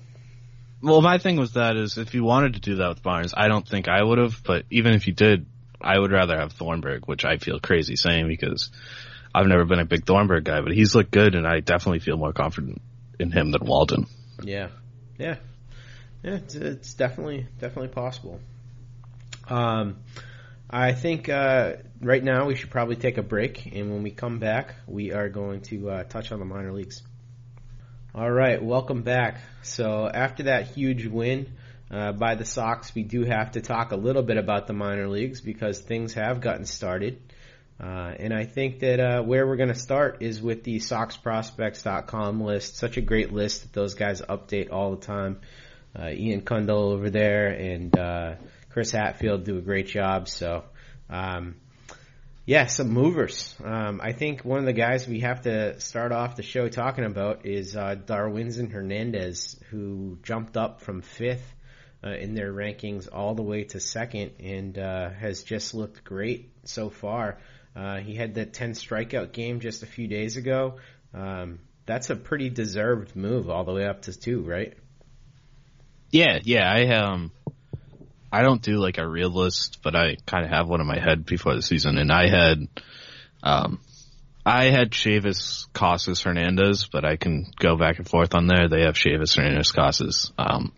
Well, 0.82 1.00
my 1.00 1.16
thing 1.16 1.36
was 1.36 1.54
that 1.54 1.76
is 1.76 1.96
if 1.96 2.12
you 2.12 2.24
wanted 2.24 2.52
to 2.54 2.60
do 2.60 2.74
that 2.74 2.88
with 2.90 3.02
Barnes, 3.02 3.32
I 3.34 3.48
don't 3.48 3.66
think 3.66 3.88
I 3.88 4.02
would 4.02 4.18
have. 4.18 4.42
But 4.44 4.66
even 4.68 4.92
if 4.92 5.06
you 5.06 5.14
did, 5.14 5.46
I 5.80 5.98
would 5.98 6.12
rather 6.12 6.38
have 6.38 6.52
Thornburg, 6.52 7.06
which 7.06 7.24
I 7.24 7.38
feel 7.38 7.58
crazy 7.58 7.96
saying 7.96 8.28
because 8.28 8.70
I've 9.34 9.46
never 9.46 9.64
been 9.64 9.78
a 9.78 9.84
big 9.84 10.04
Thornburg 10.04 10.44
guy, 10.44 10.60
but 10.60 10.72
he's 10.72 10.94
looked 10.94 11.12
good, 11.12 11.34
and 11.34 11.46
I 11.46 11.60
definitely 11.60 12.00
feel 12.00 12.16
more 12.16 12.32
confident 12.32 12.82
in 13.18 13.30
him 13.30 13.52
than 13.52 13.64
Walden. 13.64 14.06
Yeah, 14.42 14.68
yeah, 15.18 15.36
yeah. 16.22 16.36
It's, 16.36 16.54
it's 16.54 16.94
definitely 16.94 17.46
definitely 17.58 17.88
possible. 17.88 18.40
Um, 19.48 19.98
I 20.68 20.92
think 20.92 21.28
uh, 21.28 21.74
right 22.00 22.22
now 22.22 22.46
we 22.46 22.54
should 22.54 22.70
probably 22.70 22.96
take 22.96 23.18
a 23.18 23.22
break, 23.22 23.66
and 23.66 23.90
when 23.90 24.02
we 24.02 24.10
come 24.10 24.38
back, 24.38 24.74
we 24.86 25.12
are 25.12 25.28
going 25.28 25.62
to 25.62 25.90
uh, 25.90 26.04
touch 26.04 26.32
on 26.32 26.38
the 26.38 26.44
minor 26.44 26.72
leagues. 26.72 27.02
All 28.14 28.30
right, 28.30 28.62
welcome 28.62 29.02
back. 29.02 29.40
So 29.62 30.08
after 30.12 30.44
that 30.44 30.68
huge 30.68 31.06
win 31.06 31.52
uh, 31.90 32.12
by 32.12 32.34
the 32.34 32.44
Sox, 32.44 32.94
we 32.94 33.02
do 33.02 33.24
have 33.24 33.52
to 33.52 33.60
talk 33.60 33.92
a 33.92 33.96
little 33.96 34.22
bit 34.22 34.36
about 34.36 34.66
the 34.66 34.72
minor 34.72 35.08
leagues 35.08 35.40
because 35.40 35.80
things 35.80 36.14
have 36.14 36.40
gotten 36.40 36.64
started. 36.64 37.20
Uh, 37.82 38.12
and 38.18 38.34
I 38.34 38.44
think 38.44 38.80
that 38.80 39.00
uh, 39.00 39.22
where 39.22 39.46
we're 39.46 39.56
going 39.56 39.70
to 39.70 39.74
start 39.74 40.18
is 40.20 40.42
with 40.42 40.64
the 40.64 40.76
SoxProspects.com 40.76 42.42
list. 42.42 42.76
Such 42.76 42.98
a 42.98 43.00
great 43.00 43.32
list 43.32 43.62
that 43.62 43.72
those 43.72 43.94
guys 43.94 44.20
update 44.20 44.70
all 44.70 44.96
the 44.96 45.06
time. 45.06 45.40
Uh, 45.98 46.10
Ian 46.10 46.42
Cundall 46.42 46.92
over 46.92 47.08
there 47.08 47.48
and 47.48 47.98
uh, 47.98 48.34
Chris 48.68 48.90
Hatfield 48.90 49.44
do 49.44 49.56
a 49.56 49.62
great 49.62 49.86
job. 49.86 50.28
So 50.28 50.64
um, 51.08 51.56
yeah, 52.44 52.66
some 52.66 52.90
movers. 52.90 53.54
Um, 53.64 54.00
I 54.02 54.12
think 54.12 54.44
one 54.44 54.58
of 54.58 54.66
the 54.66 54.72
guys 54.72 55.06
we 55.08 55.20
have 55.20 55.42
to 55.42 55.80
start 55.80 56.12
off 56.12 56.36
the 56.36 56.42
show 56.42 56.68
talking 56.68 57.04
about 57.04 57.46
is 57.46 57.76
uh, 57.76 57.94
Darwinzon 57.94 58.72
Hernandez, 58.72 59.58
who 59.70 60.18
jumped 60.22 60.56
up 60.56 60.80
from 60.80 61.00
fifth 61.00 61.54
uh, 62.04 62.10
in 62.10 62.34
their 62.34 62.52
rankings 62.52 63.08
all 63.12 63.34
the 63.34 63.42
way 63.42 63.64
to 63.64 63.80
second 63.80 64.32
and 64.40 64.78
uh, 64.78 65.10
has 65.10 65.42
just 65.42 65.74
looked 65.74 66.04
great 66.04 66.50
so 66.64 66.90
far. 66.90 67.38
Uh, 67.80 67.96
he 67.96 68.14
had 68.14 68.34
that 68.34 68.52
10 68.52 68.72
strikeout 68.72 69.32
game 69.32 69.60
just 69.60 69.82
a 69.82 69.86
few 69.86 70.06
days 70.06 70.36
ago. 70.36 70.76
Um, 71.14 71.60
that's 71.86 72.10
a 72.10 72.16
pretty 72.16 72.50
deserved 72.50 73.16
move 73.16 73.48
all 73.48 73.64
the 73.64 73.72
way 73.72 73.86
up 73.86 74.02
to 74.02 74.12
two, 74.12 74.42
right? 74.42 74.74
Yeah, 76.10 76.40
yeah. 76.42 76.70
I 76.70 76.88
um, 76.96 77.32
I 78.30 78.42
don't 78.42 78.60
do 78.60 78.76
like 78.76 78.98
a 78.98 79.08
real 79.08 79.30
list, 79.30 79.78
but 79.82 79.96
I 79.96 80.16
kind 80.26 80.44
of 80.44 80.50
have 80.50 80.68
one 80.68 80.82
in 80.82 80.86
my 80.86 81.00
head 81.00 81.24
before 81.24 81.54
the 81.54 81.62
season, 81.62 81.96
and 81.96 82.12
I 82.12 82.28
had, 82.28 82.68
um, 83.42 83.80
I 84.44 84.64
had 84.64 84.90
Chavis, 84.90 85.66
Casas, 85.72 86.22
Hernandez, 86.22 86.86
but 86.86 87.06
I 87.06 87.16
can 87.16 87.46
go 87.58 87.76
back 87.76 87.96
and 87.96 88.06
forth 88.06 88.34
on 88.34 88.46
there. 88.46 88.68
They 88.68 88.82
have 88.82 88.94
Chavis, 88.94 89.36
Hernandez, 89.36 89.72
Casas. 89.72 90.32
Um, 90.36 90.72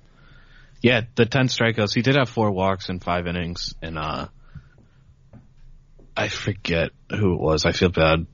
yeah, 0.80 1.00
the 1.16 1.26
10 1.26 1.48
strikeouts. 1.48 1.94
He 1.94 2.02
did 2.02 2.14
have 2.14 2.28
four 2.28 2.52
walks 2.52 2.90
in 2.90 3.00
five 3.00 3.26
innings, 3.26 3.74
and, 3.82 3.98
uh, 3.98 4.28
I 6.16 6.28
forget 6.28 6.90
who 7.10 7.34
it 7.34 7.40
was. 7.40 7.64
I 7.64 7.72
feel 7.72 7.90
bad. 7.90 8.26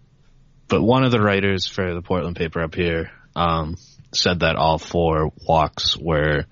But 0.68 0.82
one 0.82 1.04
of 1.04 1.12
the 1.12 1.20
writers 1.20 1.66
for 1.66 1.94
the 1.94 2.02
Portland 2.02 2.36
paper 2.36 2.62
up 2.62 2.74
here, 2.74 3.10
um, 3.34 3.76
said 4.12 4.40
that 4.40 4.56
all 4.56 4.78
four 4.78 5.32
walks 5.46 5.96
were 5.96 6.44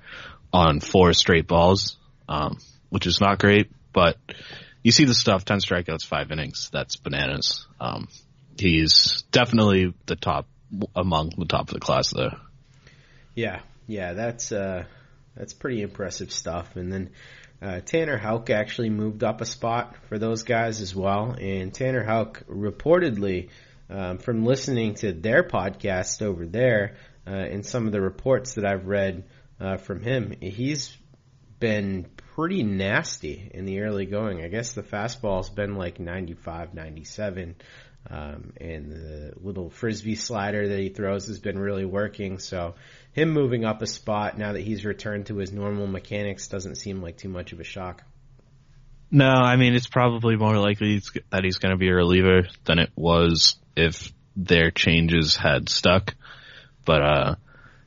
on 0.53 0.81
four 0.81 1.13
straight 1.13 1.47
balls 1.47 1.97
um, 2.29 2.59
which 2.91 3.07
is 3.07 3.21
not 3.21 3.39
great, 3.39 3.71
but 3.93 4.17
you 4.83 4.93
see 4.93 5.05
the 5.05 5.15
stuff, 5.15 5.45
10 5.45 5.59
strikeouts, 5.59 6.05
five 6.05 6.31
innings. 6.31 6.71
That's 6.73 6.97
bananas. 6.97 7.67
Um, 7.81 8.09
he's 8.59 9.23
definitely 9.31 9.95
the 10.07 10.17
top 10.17 10.47
among 10.95 11.33
the 11.39 11.47
top 11.47 11.69
of 11.69 11.75
the 11.75 11.81
class 11.81 12.11
there. 12.11 12.37
Yeah. 13.35 13.61
Yeah. 13.87 14.13
That's, 14.15 14.53
uh, 14.53 14.85
that's 15.37 15.53
pretty 15.53 15.83
impressive 15.83 16.33
stuff. 16.33 16.77
And 16.77 16.93
then, 16.93 17.11
uh, 17.63 17.81
Tanner 17.81 18.19
Houck 18.19 18.51
actually 18.51 18.91
moved 18.91 19.25
up 19.25 19.41
a 19.41 19.47
spot 19.47 19.97
for 20.09 20.19
those 20.19 20.43
guys 20.43 20.81
as 20.81 20.95
well. 20.95 21.35
And 21.39 21.73
Tanner 21.73 22.05
Houck 22.05 22.45
reportedly, 22.49 23.49
um, 23.89 24.19
from 24.19 24.45
listening 24.45 24.95
to 24.97 25.13
their 25.13 25.43
podcast 25.43 26.23
over 26.23 26.47
there, 26.47 26.97
uh, 27.27 27.31
and 27.31 27.65
some 27.65 27.87
of 27.87 27.93
the 27.93 28.01
reports 28.01 28.55
that 28.55 28.67
I've 28.67 28.87
read, 28.87 29.25
uh, 29.61 29.79
from 29.79 30.03
him, 30.03 30.35
he's 30.41 30.97
been 31.59 32.07
pretty 32.35 32.63
nasty 32.63 33.51
in 33.55 33.65
the 33.65 33.81
early 33.81 34.05
going. 34.05 34.45
I 34.45 34.49
guess 34.49 34.75
the 34.75 34.83
fastball's 34.83 35.49
been 35.49 35.77
like 35.77 35.99
95, 35.99 36.75
97. 36.75 37.57
Um, 38.09 38.53
and 38.61 38.91
the 38.91 39.33
little 39.37 39.71
frisbee 39.71 40.15
slider 40.15 40.69
that 40.69 40.79
he 40.79 40.89
throws 40.91 41.27
has 41.27 41.39
been 41.39 41.59
really 41.59 41.85
working. 41.85 42.39
So 42.39 42.75
him 43.13 43.31
moving 43.31 43.65
up 43.65 43.83
a 43.83 43.87
spot 43.87 44.39
now 44.39 44.53
that 44.53 44.61
he's 44.61 44.85
returned 44.85 45.27
to 45.27 45.37
his 45.37 45.53
normal 45.53 45.87
mechanics 45.87 46.49
doesn't 46.49 46.77
seem 46.77 47.03
like 47.03 47.17
too 47.17 47.29
much 47.29 47.53
of 47.53 47.61
a 47.61 47.65
shock. 47.65 48.03
No, 49.11 49.29
I 49.29 49.57
mean 49.57 49.75
it's 49.75 49.87
probably 49.87 50.37
more 50.37 50.59
likely 50.59 51.01
that 51.31 51.45
he's 51.45 51.59
going 51.59 51.73
to 51.73 51.79
be 51.79 51.89
a 51.89 51.95
reliever 51.95 52.49
than 52.65 52.79
it 52.79 52.91
was 52.97 53.57
if 53.77 54.13
their 54.37 54.71
changes 54.71 55.37
had 55.37 55.69
stuck. 55.69 56.15
But 56.85 57.03
uh 57.03 57.35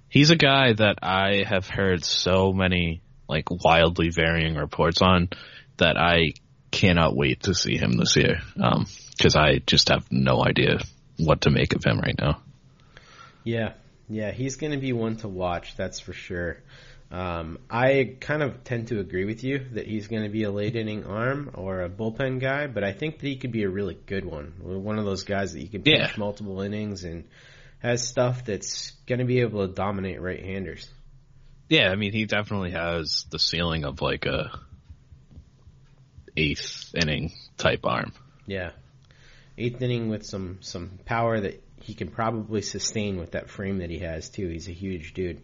he's 0.10 0.32
a 0.32 0.36
guy 0.36 0.74
that 0.74 1.00
I 1.02 1.44
have 1.48 1.68
heard 1.68 2.04
so 2.04 2.52
many 2.52 3.02
like 3.28 3.46
wildly 3.50 4.10
varying 4.10 4.56
reports 4.56 5.02
on 5.02 5.30
that 5.78 5.98
I 5.98 6.34
cannot 6.72 7.16
wait 7.16 7.44
to 7.44 7.54
see 7.54 7.78
him 7.78 7.94
this 7.94 8.16
year. 8.16 8.40
Um 8.62 8.88
cuz 9.22 9.36
I 9.36 9.60
just 9.66 9.90
have 9.90 10.12
no 10.12 10.44
idea 10.44 10.80
what 11.18 11.42
to 11.42 11.50
make 11.50 11.76
of 11.76 11.84
him 11.84 12.00
right 12.00 12.18
now. 12.18 12.42
Yeah. 13.44 13.74
Yeah, 14.08 14.32
he's 14.32 14.56
going 14.56 14.72
to 14.72 14.78
be 14.80 14.92
one 14.92 15.18
to 15.18 15.28
watch, 15.28 15.76
that's 15.76 16.00
for 16.00 16.14
sure. 16.14 16.58
Um, 17.12 17.58
I 17.70 18.16
kind 18.20 18.42
of 18.44 18.64
tend 18.64 18.88
to 18.90 19.00
agree 19.00 19.26
with 19.26 19.44
you 19.44 19.66
that 19.74 19.88
he's 19.88 20.08
going 20.08 20.24
to 20.24 20.30
be 20.30 20.44
a 20.44 20.52
late 20.52 20.76
inning 20.76 21.06
arm 21.06 21.52
or 21.54 21.82
a 21.82 21.90
bullpen 21.90 22.40
guy, 22.40 22.68
but 22.68 22.84
I 22.84 22.92
think 22.92 23.20
that 23.20 23.28
he 23.28 23.36
could 23.36 23.52
be 23.52 23.64
a 23.64 23.70
really 23.70 23.98
good 24.06 24.26
one. 24.26 24.54
One 24.62 25.00
of 25.00 25.06
those 25.06 25.24
guys 25.24 25.54
that 25.54 25.62
you 25.62 25.68
can 25.68 25.82
pitch 25.84 25.94
Yeah. 26.00 26.12
multiple 26.18 26.62
innings 26.62 27.04
and 27.04 27.26
has 27.80 28.08
stuff 28.08 28.46
that's 28.46 28.92
going 29.08 29.20
to 29.20 29.26
be 29.26 29.42
able 29.42 29.68
to 29.68 29.74
dominate 29.74 30.22
right-handers. 30.22 30.88
Yeah, 31.68 31.90
I 31.92 31.96
mean 31.96 32.14
he 32.14 32.26
definitely 32.26 32.72
has 32.72 33.26
the 33.30 33.38
ceiling 33.40 33.86
of 33.86 34.02
like 34.02 34.26
a 34.26 34.52
eighth 36.36 36.94
inning 36.96 37.32
type 37.58 37.86
arm. 37.86 38.12
Yeah. 38.46 38.72
Eighth 39.60 39.82
inning 39.82 40.10
with 40.10 40.26
some, 40.26 40.58
some 40.62 41.00
power 41.06 41.40
that 41.40 41.62
he 41.82 41.94
can 41.94 42.10
probably 42.10 42.62
sustain 42.62 43.18
with 43.18 43.32
that 43.32 43.50
frame 43.50 43.80
that 43.80 43.90
he 43.90 44.00
has 44.00 44.30
too. 44.30 44.48
He's 44.48 44.68
a 44.68 44.74
huge 44.74 45.14
dude. 45.14 45.42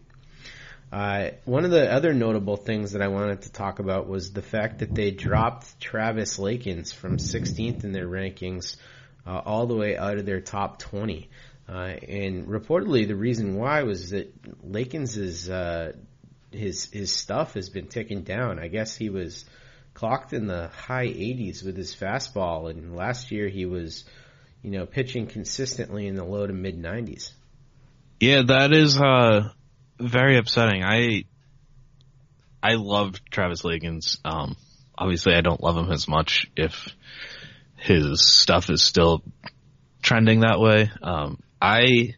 Uh, 0.92 1.32
one 1.46 1.66
of 1.66 1.72
the 1.72 1.92
other 1.92 2.14
notable 2.14 2.56
things 2.56 2.94
that 2.94 3.02
I 3.02 3.08
wanted 3.10 3.42
to 3.44 3.52
talk 3.52 3.80
about 3.80 4.08
was 4.08 4.32
the 4.32 4.42
fact 4.42 4.80
that 4.80 4.94
they 4.94 5.12
dropped 5.12 5.80
Travis 5.80 6.38
Lakins 6.38 6.94
from 6.94 7.18
16th 7.18 7.84
in 7.84 7.92
their 7.92 8.08
rankings 8.08 8.78
uh, 9.26 9.42
all 9.46 9.68
the 9.68 9.76
way 9.76 9.98
out 9.98 10.18
of 10.18 10.26
their 10.26 10.42
top 10.42 10.80
20. 10.80 11.30
Uh, 11.68 11.72
and 11.72 12.48
reportedly, 12.48 13.08
the 13.08 13.16
reason 13.16 13.56
why 13.56 13.84
was 13.84 14.12
that 14.12 14.32
Lakins 14.64 15.50
uh, 15.50 15.94
his 16.52 16.86
his 16.92 17.12
stuff 17.12 17.56
has 17.56 17.70
been 17.70 17.88
ticking 17.88 18.22
down. 18.22 18.60
I 18.60 18.68
guess 18.68 18.96
he 18.96 19.10
was 19.10 19.46
clocked 19.96 20.34
in 20.34 20.46
the 20.46 20.68
high 20.68 21.08
80s 21.08 21.66
with 21.66 21.76
his 21.76 21.96
fastball, 21.96 22.70
and 22.70 22.96
last 22.96 23.32
year 23.32 23.48
he 23.48 23.66
was, 23.66 24.04
you 24.62 24.70
know, 24.70 24.86
pitching 24.86 25.26
consistently 25.26 26.06
in 26.06 26.16
the 26.16 26.24
low 26.24 26.46
to 26.46 26.54
mid 26.54 26.80
90s. 26.80 27.32
Yeah, 28.20 28.44
that 28.48 28.72
is 28.72 29.00
uh 29.00 29.50
very 30.00 30.38
upsetting. 30.38 30.84
I 30.84 31.24
I 32.62 32.76
love 32.76 33.16
Travis 33.30 33.64
Lakins. 33.64 34.18
Um 34.24 34.56
obviously 34.98 35.34
I 35.34 35.42
don't 35.42 35.62
love 35.62 35.78
him 35.78 35.92
as 35.92 36.08
much 36.08 36.50
if 36.56 36.90
his 37.76 38.26
stuff 38.26 38.70
is 38.70 38.82
still 38.82 39.24
trending 40.02 40.42
that 40.42 40.60
way. 40.60 40.92
Um 41.02 41.40
I 41.62 42.16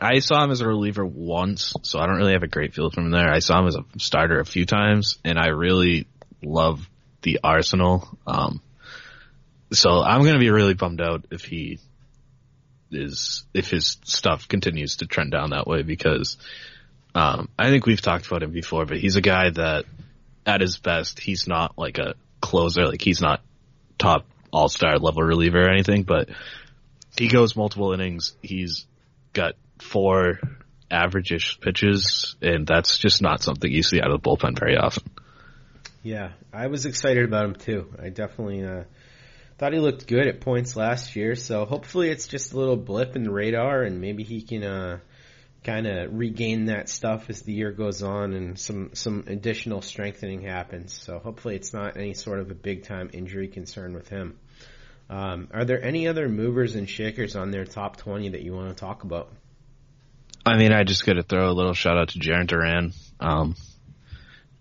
I 0.00 0.18
saw 0.18 0.42
him 0.42 0.50
as 0.50 0.60
a 0.60 0.66
reliever 0.66 1.06
once, 1.06 1.74
so 1.82 2.00
I 2.00 2.06
don't 2.06 2.16
really 2.16 2.32
have 2.32 2.42
a 2.42 2.48
great 2.48 2.74
feel 2.74 2.90
from 2.90 3.10
there. 3.10 3.32
I 3.32 3.38
saw 3.38 3.60
him 3.60 3.68
as 3.68 3.76
a 3.76 3.84
starter 3.98 4.40
a 4.40 4.44
few 4.44 4.66
times 4.66 5.18
and 5.24 5.38
I 5.38 5.48
really 5.48 6.08
love 6.44 6.88
the 7.22 7.40
arsenal. 7.42 8.18
Um 8.26 8.60
so 9.72 10.02
I'm 10.02 10.22
going 10.22 10.34
to 10.34 10.40
be 10.40 10.50
really 10.50 10.74
bummed 10.74 11.00
out 11.00 11.26
if 11.30 11.44
he 11.44 11.80
is 12.90 13.44
if 13.52 13.70
his 13.70 13.98
stuff 14.04 14.46
continues 14.48 14.96
to 14.96 15.06
trend 15.06 15.32
down 15.32 15.50
that 15.50 15.66
way 15.66 15.82
because 15.82 16.36
um, 17.14 17.48
I 17.58 17.70
think 17.70 17.86
we've 17.86 18.00
talked 18.00 18.26
about 18.26 18.42
him 18.42 18.52
before, 18.52 18.86
but 18.86 18.98
he's 18.98 19.16
a 19.16 19.20
guy 19.20 19.50
that 19.50 19.84
at 20.46 20.60
his 20.60 20.78
best 20.78 21.20
he's 21.20 21.46
not 21.46 21.78
like 21.78 21.98
a 21.98 22.14
closer, 22.40 22.86
like 22.86 23.02
he's 23.02 23.20
not 23.20 23.40
top 23.98 24.26
all 24.52 24.68
star 24.68 24.98
level 24.98 25.22
reliever 25.22 25.64
or 25.64 25.70
anything, 25.70 26.02
but 26.02 26.28
he 27.16 27.28
goes 27.28 27.56
multiple 27.56 27.92
innings. 27.92 28.36
He's 28.42 28.86
got 29.32 29.54
four 29.78 30.40
average-ish 30.90 31.60
pitches, 31.60 32.36
and 32.42 32.66
that's 32.66 32.98
just 32.98 33.22
not 33.22 33.42
something 33.42 33.70
you 33.70 33.82
see 33.82 34.00
out 34.00 34.10
of 34.10 34.22
the 34.22 34.28
bullpen 34.28 34.58
very 34.58 34.76
often. 34.76 35.04
Yeah, 36.04 36.32
I 36.52 36.66
was 36.66 36.84
excited 36.84 37.24
about 37.24 37.46
him 37.46 37.54
too. 37.54 37.94
I 37.98 38.10
definitely 38.10 38.62
uh, 38.62 38.84
thought 39.56 39.72
he 39.72 39.78
looked 39.78 40.06
good 40.06 40.28
at 40.28 40.42
points 40.42 40.76
last 40.76 41.16
year, 41.16 41.34
so 41.34 41.64
hopefully 41.64 42.10
it's 42.10 42.28
just 42.28 42.52
a 42.52 42.58
little 42.58 42.76
blip 42.76 43.16
in 43.16 43.24
the 43.24 43.32
radar, 43.32 43.82
and 43.82 44.02
maybe 44.02 44.22
he 44.22 44.42
can 44.42 44.62
uh, 44.64 44.98
kind 45.64 45.86
of 45.86 46.14
regain 46.14 46.66
that 46.66 46.90
stuff 46.90 47.30
as 47.30 47.40
the 47.40 47.54
year 47.54 47.72
goes 47.72 48.02
on, 48.02 48.34
and 48.34 48.58
some 48.58 48.90
some 48.92 49.24
additional 49.28 49.80
strengthening 49.80 50.42
happens. 50.42 50.92
So 50.92 51.18
hopefully 51.18 51.56
it's 51.56 51.72
not 51.72 51.96
any 51.96 52.12
sort 52.12 52.40
of 52.40 52.50
a 52.50 52.54
big 52.54 52.84
time 52.84 53.08
injury 53.14 53.48
concern 53.48 53.94
with 53.94 54.10
him. 54.10 54.38
Um, 55.08 55.48
are 55.54 55.64
there 55.64 55.82
any 55.82 56.06
other 56.06 56.28
movers 56.28 56.74
and 56.74 56.86
shakers 56.88 57.34
on 57.34 57.50
their 57.50 57.64
top 57.64 57.96
twenty 57.96 58.28
that 58.28 58.42
you 58.42 58.52
want 58.52 58.68
to 58.68 58.74
talk 58.74 59.04
about? 59.04 59.32
I 60.44 60.58
mean, 60.58 60.70
I 60.70 60.84
just 60.84 61.06
got 61.06 61.14
to 61.14 61.22
throw 61.22 61.48
a 61.48 61.56
little 61.56 61.72
shout 61.72 61.96
out 61.96 62.10
to 62.10 62.18
Jarren 62.18 62.46
Duran. 62.46 62.92
Um, 63.20 63.56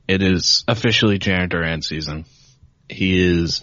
it 0.07 0.21
is 0.21 0.63
officially 0.67 1.19
Jarren 1.19 1.49
Duran 1.49 1.81
season. 1.81 2.25
He 2.89 3.41
is 3.41 3.61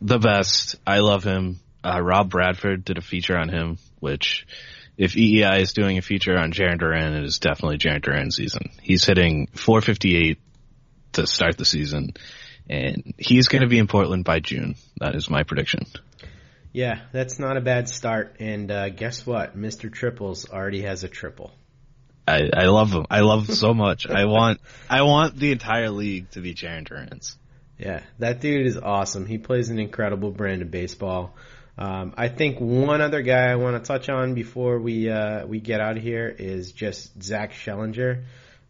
the 0.00 0.18
best. 0.18 0.76
I 0.86 0.98
love 0.98 1.24
him. 1.24 1.60
Uh, 1.82 2.00
Rob 2.00 2.30
Bradford 2.30 2.84
did 2.84 2.98
a 2.98 3.02
feature 3.02 3.36
on 3.36 3.48
him, 3.48 3.78
which 4.00 4.46
if 4.96 5.14
WEEI 5.14 5.60
is 5.60 5.72
doing 5.72 5.96
a 5.96 6.02
feature 6.02 6.36
on 6.36 6.52
Jarren 6.52 6.78
Duran, 6.78 7.14
it 7.14 7.24
is 7.24 7.38
definitely 7.38 7.78
Jarren 7.78 8.02
Duran 8.02 8.30
season. 8.30 8.70
He's 8.82 9.04
hitting 9.04 9.46
458 9.54 10.38
to 11.12 11.26
start 11.26 11.56
the 11.56 11.64
season, 11.64 12.14
and 12.68 13.14
he's 13.16 13.48
going 13.48 13.62
to 13.62 13.68
be 13.68 13.78
in 13.78 13.86
Portland 13.86 14.24
by 14.24 14.40
June. 14.40 14.74
That 14.98 15.14
is 15.14 15.30
my 15.30 15.44
prediction. 15.44 15.86
Yeah, 16.72 17.00
that's 17.12 17.38
not 17.38 17.56
a 17.56 17.60
bad 17.60 17.88
start. 17.88 18.36
And 18.40 18.70
uh, 18.70 18.90
guess 18.90 19.24
what? 19.24 19.56
Mr. 19.56 19.90
Triples 19.90 20.48
already 20.50 20.82
has 20.82 21.04
a 21.04 21.08
triple. 21.08 21.52
I, 22.28 22.50
I 22.54 22.66
love 22.66 22.92
him. 22.92 23.06
I 23.10 23.20
love 23.20 23.48
him 23.48 23.54
so 23.54 23.74
much. 23.74 24.06
I 24.06 24.26
want 24.26 24.60
I 24.88 25.02
want 25.02 25.36
the 25.36 25.52
entire 25.52 25.90
league 25.90 26.30
to 26.32 26.40
be 26.40 26.54
Jarren 26.54 26.86
Duran's. 26.86 27.36
Yeah, 27.78 28.02
that 28.18 28.40
dude 28.40 28.66
is 28.66 28.76
awesome. 28.76 29.24
He 29.26 29.38
plays 29.38 29.70
an 29.70 29.78
incredible 29.78 30.30
brand 30.30 30.62
of 30.62 30.70
baseball. 30.70 31.34
Um, 31.78 32.12
I 32.16 32.28
think 32.28 32.58
one 32.58 33.00
other 33.00 33.22
guy 33.22 33.50
I 33.50 33.54
want 33.54 33.82
to 33.82 33.86
touch 33.86 34.08
on 34.08 34.34
before 34.34 34.80
we 34.80 35.08
uh, 35.08 35.46
we 35.46 35.60
get 35.60 35.80
out 35.80 35.96
of 35.96 36.02
here 36.02 36.28
is 36.28 36.72
just 36.72 37.22
Zach 37.22 37.52
Schellinger, 37.52 38.24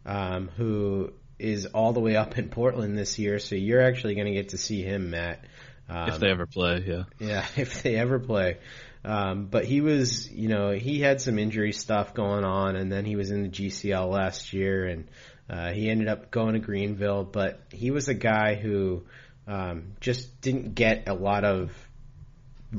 um, 0.05 0.49
who 0.55 1.11
is 1.39 1.65
all 1.67 1.91
the 1.91 2.01
way 2.01 2.15
up 2.15 2.37
in 2.37 2.49
Portland 2.49 2.97
this 2.97 3.17
year. 3.17 3.39
So 3.39 3.55
you're 3.55 3.81
actually 3.81 4.13
going 4.13 4.27
to 4.27 4.33
get 4.33 4.49
to 4.49 4.57
see 4.57 4.83
him, 4.83 5.09
Matt. 5.09 5.43
Um, 5.89 6.09
if 6.09 6.19
they 6.19 6.29
ever 6.29 6.45
play, 6.45 6.83
yeah. 6.85 7.03
Yeah, 7.17 7.45
if 7.57 7.81
they 7.81 7.95
ever 7.95 8.19
play. 8.19 8.57
Um, 9.03 9.45
but 9.45 9.65
he 9.65 9.81
was, 9.81 10.29
you 10.29 10.49
know, 10.49 10.71
he 10.71 10.99
had 10.99 11.21
some 11.21 11.39
injury 11.39 11.71
stuff 11.71 12.13
going 12.13 12.43
on, 12.43 12.75
and 12.75 12.91
then 12.91 13.05
he 13.05 13.15
was 13.15 13.31
in 13.31 13.43
the 13.43 13.49
GCL 13.49 14.11
last 14.11 14.51
year, 14.51 14.85
and 14.87 15.07
uh, 15.49 15.71
he 15.71 15.89
ended 15.89 16.09
up 16.09 16.31
going 16.31 16.53
to 16.53 16.59
Greenville. 16.59 17.23
But 17.23 17.61
he 17.71 17.91
was 17.91 18.09
a 18.09 18.13
guy 18.13 18.55
who 18.55 19.03
um, 19.47 19.93
just 20.01 20.41
didn't 20.41 20.75
get 20.75 21.07
a 21.07 21.13
lot 21.13 21.45
of 21.45 21.71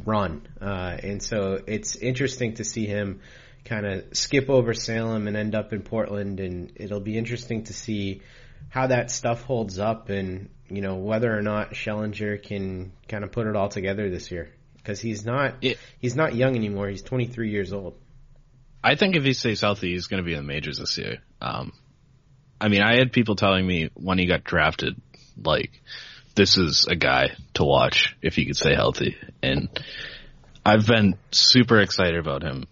run, 0.05 0.47
uh, 0.61 0.97
and 1.03 1.23
so 1.23 1.59
it's 1.67 1.97
interesting 1.97 2.55
to 2.55 2.65
see 2.65 2.87
him 2.87 3.21
kind 3.65 3.87
of 3.87 4.17
skip 4.17 4.49
over 4.51 4.75
Salem 4.75 5.27
and 5.27 5.37
end 5.37 5.55
up 5.55 5.73
in 5.73 5.81
Portland, 5.83 6.39
and 6.39 6.73
it'll 6.77 7.01
be 7.01 7.17
interesting 7.17 7.65
to 7.65 7.73
see 7.73 8.21
how 8.69 8.89
that 8.89 9.11
stuff 9.11 9.43
holds 9.45 9.79
up, 9.79 10.11
and 10.11 10.51
you 10.69 10.83
know 10.83 10.97
whether 10.97 11.35
or 11.35 11.41
not 11.41 11.73
Schellinger 11.73 12.43
can 12.43 12.93
kind 13.09 13.25
of 13.25 13.33
put 13.33 13.47
it 13.47 13.57
all 13.57 13.71
together 13.71 14.11
this 14.11 14.31
year 14.31 14.53
because 14.83 15.01
he's 15.01 15.25
not 15.25 15.55
It- 15.63 15.79
he's 15.99 16.17
not 16.17 16.35
young 16.35 16.57
anymore. 16.57 16.89
He's 16.89 17.03
23 17.03 17.51
years 17.51 17.73
old. 17.73 17.95
I 18.83 18.95
think 18.95 19.15
if 19.15 19.25
he 19.25 19.35
stays 19.35 19.61
healthy, 19.61 19.93
he's 19.93 20.07
going 20.07 20.23
to 20.23 20.27
be 20.27 20.33
in 20.33 20.39
the 20.39 20.53
majors 20.53 20.79
this 20.79 20.97
year. 20.97 21.19
Um, 21.41 21.73
I 22.61 22.69
mean, 22.69 22.83
I 22.83 22.99
had 22.99 23.13
people 23.13 23.37
telling 23.37 23.67
me 23.67 23.91
when 23.95 24.19
he 24.19 24.27
got 24.27 24.45
drafted, 24.45 25.01
like, 25.43 25.71
this 26.35 26.57
is 26.57 26.87
a 26.89 26.97
guy 26.97 27.37
to 27.55 27.65
watch 27.65 28.17
if 28.23 28.37
he 28.37 28.47
could 28.47 28.57
stay 28.57 28.75
healthy. 28.75 29.17
And 29.43 29.69
I've 30.65 30.87
been 30.87 31.19
super 31.31 31.81
excited 31.81 32.19
about 32.19 32.43
him 32.43 32.67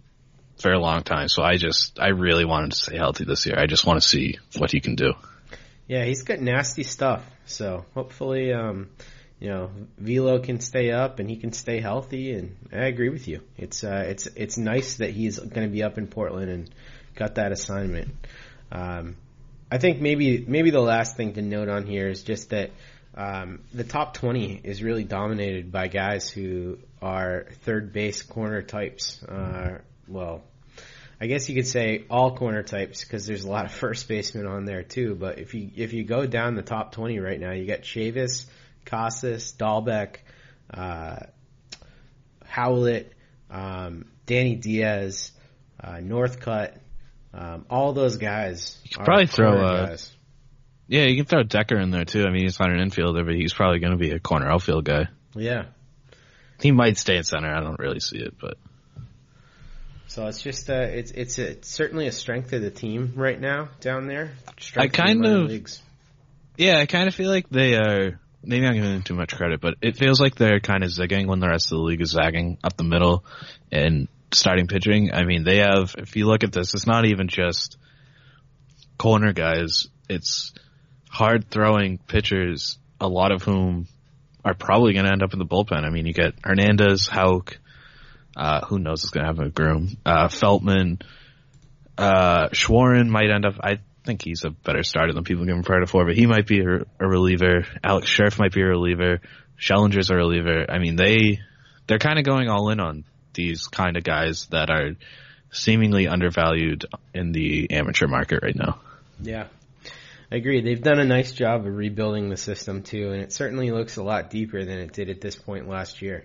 for 0.61 0.73
a 0.73 0.79
long 0.81 1.03
time. 1.03 1.29
So 1.29 1.43
I 1.43 1.57
just, 1.57 1.99
I 2.01 2.09
really 2.09 2.45
wanted 2.45 2.71
to 2.73 2.77
stay 2.77 2.97
healthy 2.97 3.25
this 3.25 3.47
year. 3.47 3.57
I 3.59 3.67
just 3.67 3.87
want 3.87 4.01
to 4.03 4.09
see 4.09 4.39
what 4.57 4.71
he 4.71 4.81
can 4.81 4.95
do. 4.95 5.13
Yeah, 5.87 6.05
he's 6.05 6.23
got 6.23 6.41
nasty 6.41 6.83
stuff. 6.83 7.25
So 7.47 7.85
hopefully, 7.95 8.53
um, 8.53 8.91
you 9.41 9.49
know, 9.49 9.71
Velo 9.99 10.41
can 10.41 10.61
stay 10.61 10.91
up 10.91 11.21
and 11.21 11.31
he 11.31 11.37
can 11.37 11.53
stay 11.53 11.81
healthy. 11.81 12.33
And 12.33 12.57
I 12.73 12.87
agree 12.87 13.09
with 13.09 13.29
you. 13.29 13.41
It's 13.57 13.85
uh, 13.85 14.05
it's 14.09 14.27
it's 14.27 14.59
nice 14.59 14.97
that 14.97 15.11
he's 15.11 15.39
going 15.39 15.67
to 15.67 15.73
be 15.73 15.83
up 15.83 15.99
in 15.99 16.09
Portland 16.09 16.51
and 16.51 16.71
got 17.15 17.37
that 17.37 17.53
assignment. 17.53 18.09
Um, 18.73 19.17
I 19.71 19.79
think 19.79 20.01
maybe 20.01 20.45
maybe 20.47 20.71
the 20.71 20.81
last 20.81 21.17
thing 21.17 21.35
to 21.35 21.43
note 21.43 21.69
on 21.69 21.87
here 21.87 22.09
is 22.09 22.23
just 22.23 22.51
that 22.51 22.71
um, 23.15 23.61
the 23.75 23.85
top 23.85 24.15
20 24.15 24.61
is 24.63 24.83
really 24.83 25.05
dominated 25.05 25.73
by 25.73 25.89
guys 25.89 26.29
who 26.31 26.79
are 27.03 27.47
third 27.63 27.93
base 27.93 28.23
corner 28.23 28.63
types. 28.63 29.23
Uh, 29.25 29.79
well, 30.07 30.43
I 31.21 31.27
guess 31.27 31.49
you 31.49 31.55
could 31.55 31.67
say 31.67 32.05
all 32.09 32.37
corner 32.37 32.63
types 32.63 33.03
because 33.03 33.27
there's 33.27 33.45
a 33.45 33.51
lot 33.51 33.65
of 33.65 33.73
first 33.85 34.09
basemen 34.09 34.47
on 34.47 34.65
there 34.65 34.83
too. 34.83 35.15
But 35.15 35.39
if 35.39 35.55
you 35.55 35.71
if 35.77 35.93
you 35.93 36.05
go 36.05 36.27
down 36.27 36.55
the 36.55 36.63
top 36.63 36.93
20 36.93 37.19
right 37.19 37.39
now, 37.39 37.53
you 37.53 37.67
got 37.67 37.81
Chavis, 37.81 38.47
Casas, 38.85 39.53
Dalbec, 39.59 40.17
uh, 40.73 41.17
Howlett, 42.45 43.13
um, 43.51 44.07
Danny 44.27 44.55
Diaz, 44.57 45.33
uh, 45.83 45.97
Northcut, 45.97 46.77
um, 47.35 47.67
all 47.71 47.93
those 47.93 48.17
guys. 48.17 48.79
You 48.85 48.97
could 48.97 49.05
probably 49.05 49.27
throw 49.27 49.53
uh, 49.61 49.87
guys. 49.87 50.13
yeah, 50.87 51.05
you 51.05 51.17
can 51.17 51.27
throw 51.27 51.43
Decker 51.43 51.79
in 51.79 51.91
there 51.91 52.05
too. 52.05 52.25
I 52.25 52.31
mean, 52.31 52.43
he's 52.43 52.59
not 52.59 52.71
an 52.71 52.79
infielder, 52.79 53.25
but 53.25 53.35
he's 53.35 53.53
probably 53.53 53.79
going 53.81 53.93
to 53.93 53.99
be 53.99 54.11
a 54.11 54.19
corner 54.19 54.51
outfield 54.51 54.85
guy. 54.85 55.09
Yeah. 55.35 55.67
He 56.61 56.73
might 56.73 56.97
stay 56.99 57.17
in 57.17 57.25
center. 57.25 57.53
I 57.55 57.61
don't 57.61 57.79
really 57.79 58.01
see 58.01 58.19
it, 58.19 58.35
but 58.41 58.57
So 60.09 60.27
it's 60.27 60.43
just 60.43 60.69
uh, 60.71 60.75
it's 60.75 61.11
it's, 61.13 61.39
a, 61.39 61.51
it's 61.51 61.69
certainly 61.69 62.07
a 62.09 62.13
strength 62.13 62.53
of 62.53 62.63
the 62.63 62.71
team 62.71 63.13
right 63.15 63.39
now 63.41 63.69
down 63.81 64.07
there. 64.09 64.33
Strength 64.59 64.95
I 64.99 65.03
kind 65.07 65.25
of- 65.25 65.49
leagues. 65.51 65.81
yeah, 66.57 66.79
I 66.79 66.87
kind 66.87 67.07
of 67.09 67.15
feel 67.15 67.31
like 67.31 67.49
they 67.51 67.75
are. 67.77 68.19
Maybe 68.49 68.67
I'm 68.67 68.75
giving 68.75 68.93
them 68.93 69.03
too 69.03 69.15
much 69.15 69.37
credit, 69.37 69.61
but 69.61 69.75
it 69.83 69.99
feels 69.99 70.21
like 70.21 70.35
they're 70.35 70.59
kind 70.59 70.83
of 70.83 70.91
zigging 70.91 71.27
when 71.27 71.39
the 71.39 71.49
rest 71.49 71.67
of 71.67 71.77
the 71.77 71.85
league 71.85 72.01
is 72.01 72.13
zagging 72.13 72.57
up 72.65 72.79
the 72.79 72.83
middle 72.83 73.25
and 73.71 74.09
starting 74.33 74.67
pitching. 74.67 75.13
I 75.13 75.25
mean, 75.25 75.45
they 75.45 75.59
have. 75.59 75.95
If 75.99 76.17
you 76.17 76.27
look 76.27 76.45
at 76.45 76.53
this, 76.53 76.73
it's 76.73 76.87
not 76.87 77.05
even 77.05 77.29
just 77.29 77.77
corner 78.97 79.35
guys. 79.35 79.89
It's 80.09 80.55
hard 81.11 81.51
throwing 81.51 81.99
pitchers, 81.99 82.79
a 82.99 83.07
lot 83.07 83.33
of 83.33 83.43
whom 83.43 83.87
are 84.45 84.55
probably 84.55 84.95
going 84.95 85.05
to 85.05 85.13
end 85.13 85.23
up 85.23 85.35
in 85.35 85.39
the 85.39 85.45
bullpen. 85.45 85.85
I 85.85 85.91
mean, 85.91 86.07
you 86.07 86.15
get 86.15 86.35
Hernandez, 86.43 87.07
Houck, 87.07 87.59
uh, 88.35 88.65
who 88.65 88.79
knows 88.79 89.03
what's 89.03 89.11
going 89.11 89.25
to 89.25 89.29
happen 89.29 89.45
with 89.45 89.55
Groom, 89.55 89.99
uh, 90.07 90.29
Feltman, 90.29 91.03
uh, 91.99 92.49
Shawaryn 92.49 93.09
might 93.09 93.31
end 93.31 93.45
up, 93.45 93.57
I 93.63 93.81
think 94.05 94.23
he's 94.23 94.45
a 94.45 94.51
better 94.51 94.83
starter 94.83 95.13
than 95.13 95.25
people 95.25 95.45
give 95.45 95.57
him 95.57 95.63
credit 95.63 95.89
for, 95.89 96.05
but 96.05 96.17
he 96.17 96.27
might 96.27 96.47
be 96.47 96.61
a, 96.61 96.85
a 97.01 97.09
reliever. 97.09 97.67
Alex 97.83 98.09
Scherff 98.09 98.39
might 98.39 98.53
be 98.53 98.63
a 98.63 98.67
reliever. 98.67 99.21
Schellinger's 99.61 100.11
a 100.11 100.17
reliever. 100.17 100.67
I 100.69 100.79
mean, 100.79 100.97
they, 100.97 101.41
they're 101.87 101.99
kind 101.99 102.19
of 102.19 102.25
going 102.25 102.49
all 102.49 102.71
in 102.71 102.81
on 102.81 103.05
these 103.35 103.67
kind 103.67 103.97
of 103.97 104.05
guys 104.05 104.47
that 104.51 104.71
are 104.71 104.93
seemingly 105.51 106.09
undervalued 106.09 106.85
in 107.15 107.33
the 107.33 107.71
amateur 107.71 108.07
market 108.07 108.41
right 108.43 108.57
now. 108.57 108.81
Yeah. 109.21 109.47
I 110.31 110.37
agree. 110.37 110.61
They've 110.61 110.83
done 110.83 111.01
a 111.01 111.07
nice 111.07 111.33
job 111.33 111.67
of 111.67 111.75
rebuilding 111.75 112.29
the 112.29 112.37
system 112.37 112.83
too, 112.83 113.13
and 113.13 113.23
it 113.23 113.33
certainly 113.33 113.71
looks 113.71 113.97
a 113.97 114.03
lot 114.03 114.29
deeper 114.29 114.63
than 114.63 114.79
it 114.79 114.93
did 114.93 115.09
at 115.09 115.21
this 115.21 115.37
point 115.37 115.69
last 115.69 116.03
year. 116.03 116.25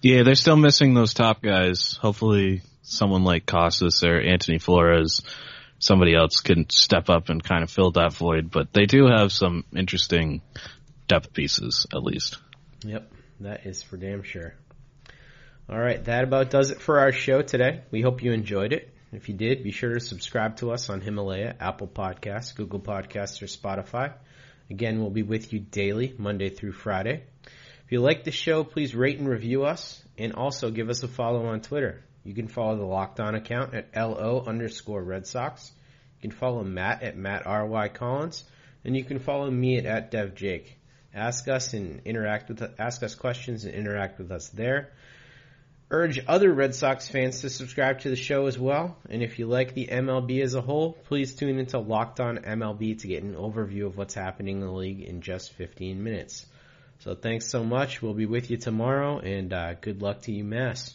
Yeah, 0.00 0.24
they're 0.24 0.34
still 0.34 0.56
missing 0.56 0.94
those 0.94 1.14
top 1.14 1.40
guys. 1.40 1.96
Hopefully 2.00 2.62
someone 2.82 3.22
like 3.22 3.46
Casas 3.46 4.02
or 4.02 4.20
Antoni 4.20 4.60
Flores, 4.60 5.22
somebody 5.82 6.14
else 6.14 6.40
can 6.40 6.70
step 6.70 7.10
up 7.10 7.28
and 7.28 7.42
kind 7.42 7.64
of 7.64 7.70
fill 7.70 7.90
that 7.90 8.12
void, 8.12 8.50
but 8.52 8.72
they 8.72 8.86
do 8.86 9.06
have 9.06 9.32
some 9.32 9.64
interesting 9.74 10.40
depth 11.08 11.32
pieces 11.32 11.86
at 11.92 12.04
least. 12.04 12.38
Yep, 12.84 13.12
that 13.40 13.66
is 13.66 13.82
for 13.82 13.96
damn 13.96 14.22
sure. 14.22 14.54
All 15.68 15.78
right, 15.78 16.02
that 16.04 16.22
about 16.22 16.50
does 16.50 16.70
it 16.70 16.80
for 16.80 17.00
our 17.00 17.10
show 17.10 17.42
today. 17.42 17.82
We 17.90 18.00
hope 18.00 18.22
you 18.22 18.32
enjoyed 18.32 18.72
it. 18.72 18.94
If 19.12 19.28
you 19.28 19.34
did, 19.34 19.64
be 19.64 19.72
sure 19.72 19.94
to 19.94 20.00
subscribe 20.00 20.56
to 20.58 20.70
us 20.70 20.88
on 20.88 21.00
Himalaya, 21.00 21.56
Apple 21.58 21.88
Podcasts, 21.88 22.54
Google 22.54 22.80
Podcasts, 22.80 23.42
or 23.42 23.46
Spotify. 23.46 24.14
Again, 24.70 25.00
we'll 25.00 25.10
be 25.10 25.24
with 25.24 25.52
you 25.52 25.58
daily, 25.58 26.14
Monday 26.16 26.48
through 26.48 26.72
Friday. 26.72 27.24
If 27.84 27.90
you 27.90 28.00
like 28.00 28.22
the 28.22 28.30
show, 28.30 28.62
please 28.62 28.94
rate 28.94 29.18
and 29.18 29.28
review 29.28 29.64
us, 29.64 30.00
and 30.16 30.32
also 30.32 30.70
give 30.70 30.88
us 30.88 31.02
a 31.02 31.08
follow 31.08 31.46
on 31.46 31.60
Twitter. 31.60 32.04
You 32.24 32.34
can 32.34 32.48
follow 32.48 32.76
the 32.76 32.84
Locked 32.84 33.20
On 33.20 33.34
account 33.34 33.74
at 33.74 33.88
LO 33.96 34.44
underscore 34.46 35.02
Red 35.02 35.26
Sox. 35.26 35.72
You 36.20 36.30
can 36.30 36.38
follow 36.38 36.62
Matt 36.62 37.02
at 37.02 37.16
Matt 37.16 37.46
R.Y. 37.46 37.88
Collins, 37.88 38.44
and 38.84 38.96
you 38.96 39.04
can 39.04 39.18
follow 39.18 39.50
me 39.50 39.78
at, 39.78 39.86
at 39.86 40.10
Dev 40.10 40.34
Jake. 40.34 40.78
Ask 41.14 41.48
us 41.48 41.74
and 41.74 42.00
interact 42.04 42.48
with 42.48 42.62
ask 42.78 43.02
us 43.02 43.14
questions 43.14 43.64
and 43.64 43.74
interact 43.74 44.18
with 44.18 44.30
us 44.30 44.48
there. 44.48 44.92
Urge 45.90 46.20
other 46.26 46.50
Red 46.50 46.74
Sox 46.74 47.06
fans 47.06 47.42
to 47.42 47.50
subscribe 47.50 48.00
to 48.00 48.08
the 48.08 48.16
show 48.16 48.46
as 48.46 48.58
well. 48.58 48.96
And 49.10 49.22
if 49.22 49.38
you 49.38 49.44
like 49.44 49.74
the 49.74 49.88
MLB 49.88 50.42
as 50.42 50.54
a 50.54 50.62
whole, 50.62 50.94
please 50.94 51.34
tune 51.34 51.58
into 51.58 51.78
Locked 51.78 52.18
On 52.18 52.38
MLB 52.38 52.98
to 53.00 53.08
get 53.08 53.22
an 53.22 53.34
overview 53.34 53.84
of 53.84 53.98
what's 53.98 54.14
happening 54.14 54.60
in 54.60 54.66
the 54.66 54.72
league 54.72 55.02
in 55.02 55.20
just 55.20 55.52
15 55.52 56.02
minutes. 56.02 56.46
So 57.00 57.14
thanks 57.14 57.48
so 57.48 57.62
much. 57.62 58.00
We'll 58.00 58.14
be 58.14 58.24
with 58.24 58.50
you 58.50 58.56
tomorrow, 58.56 59.18
and 59.18 59.52
uh, 59.52 59.74
good 59.74 60.00
luck 60.00 60.22
to 60.22 60.32
you, 60.32 60.44
Mass. 60.44 60.94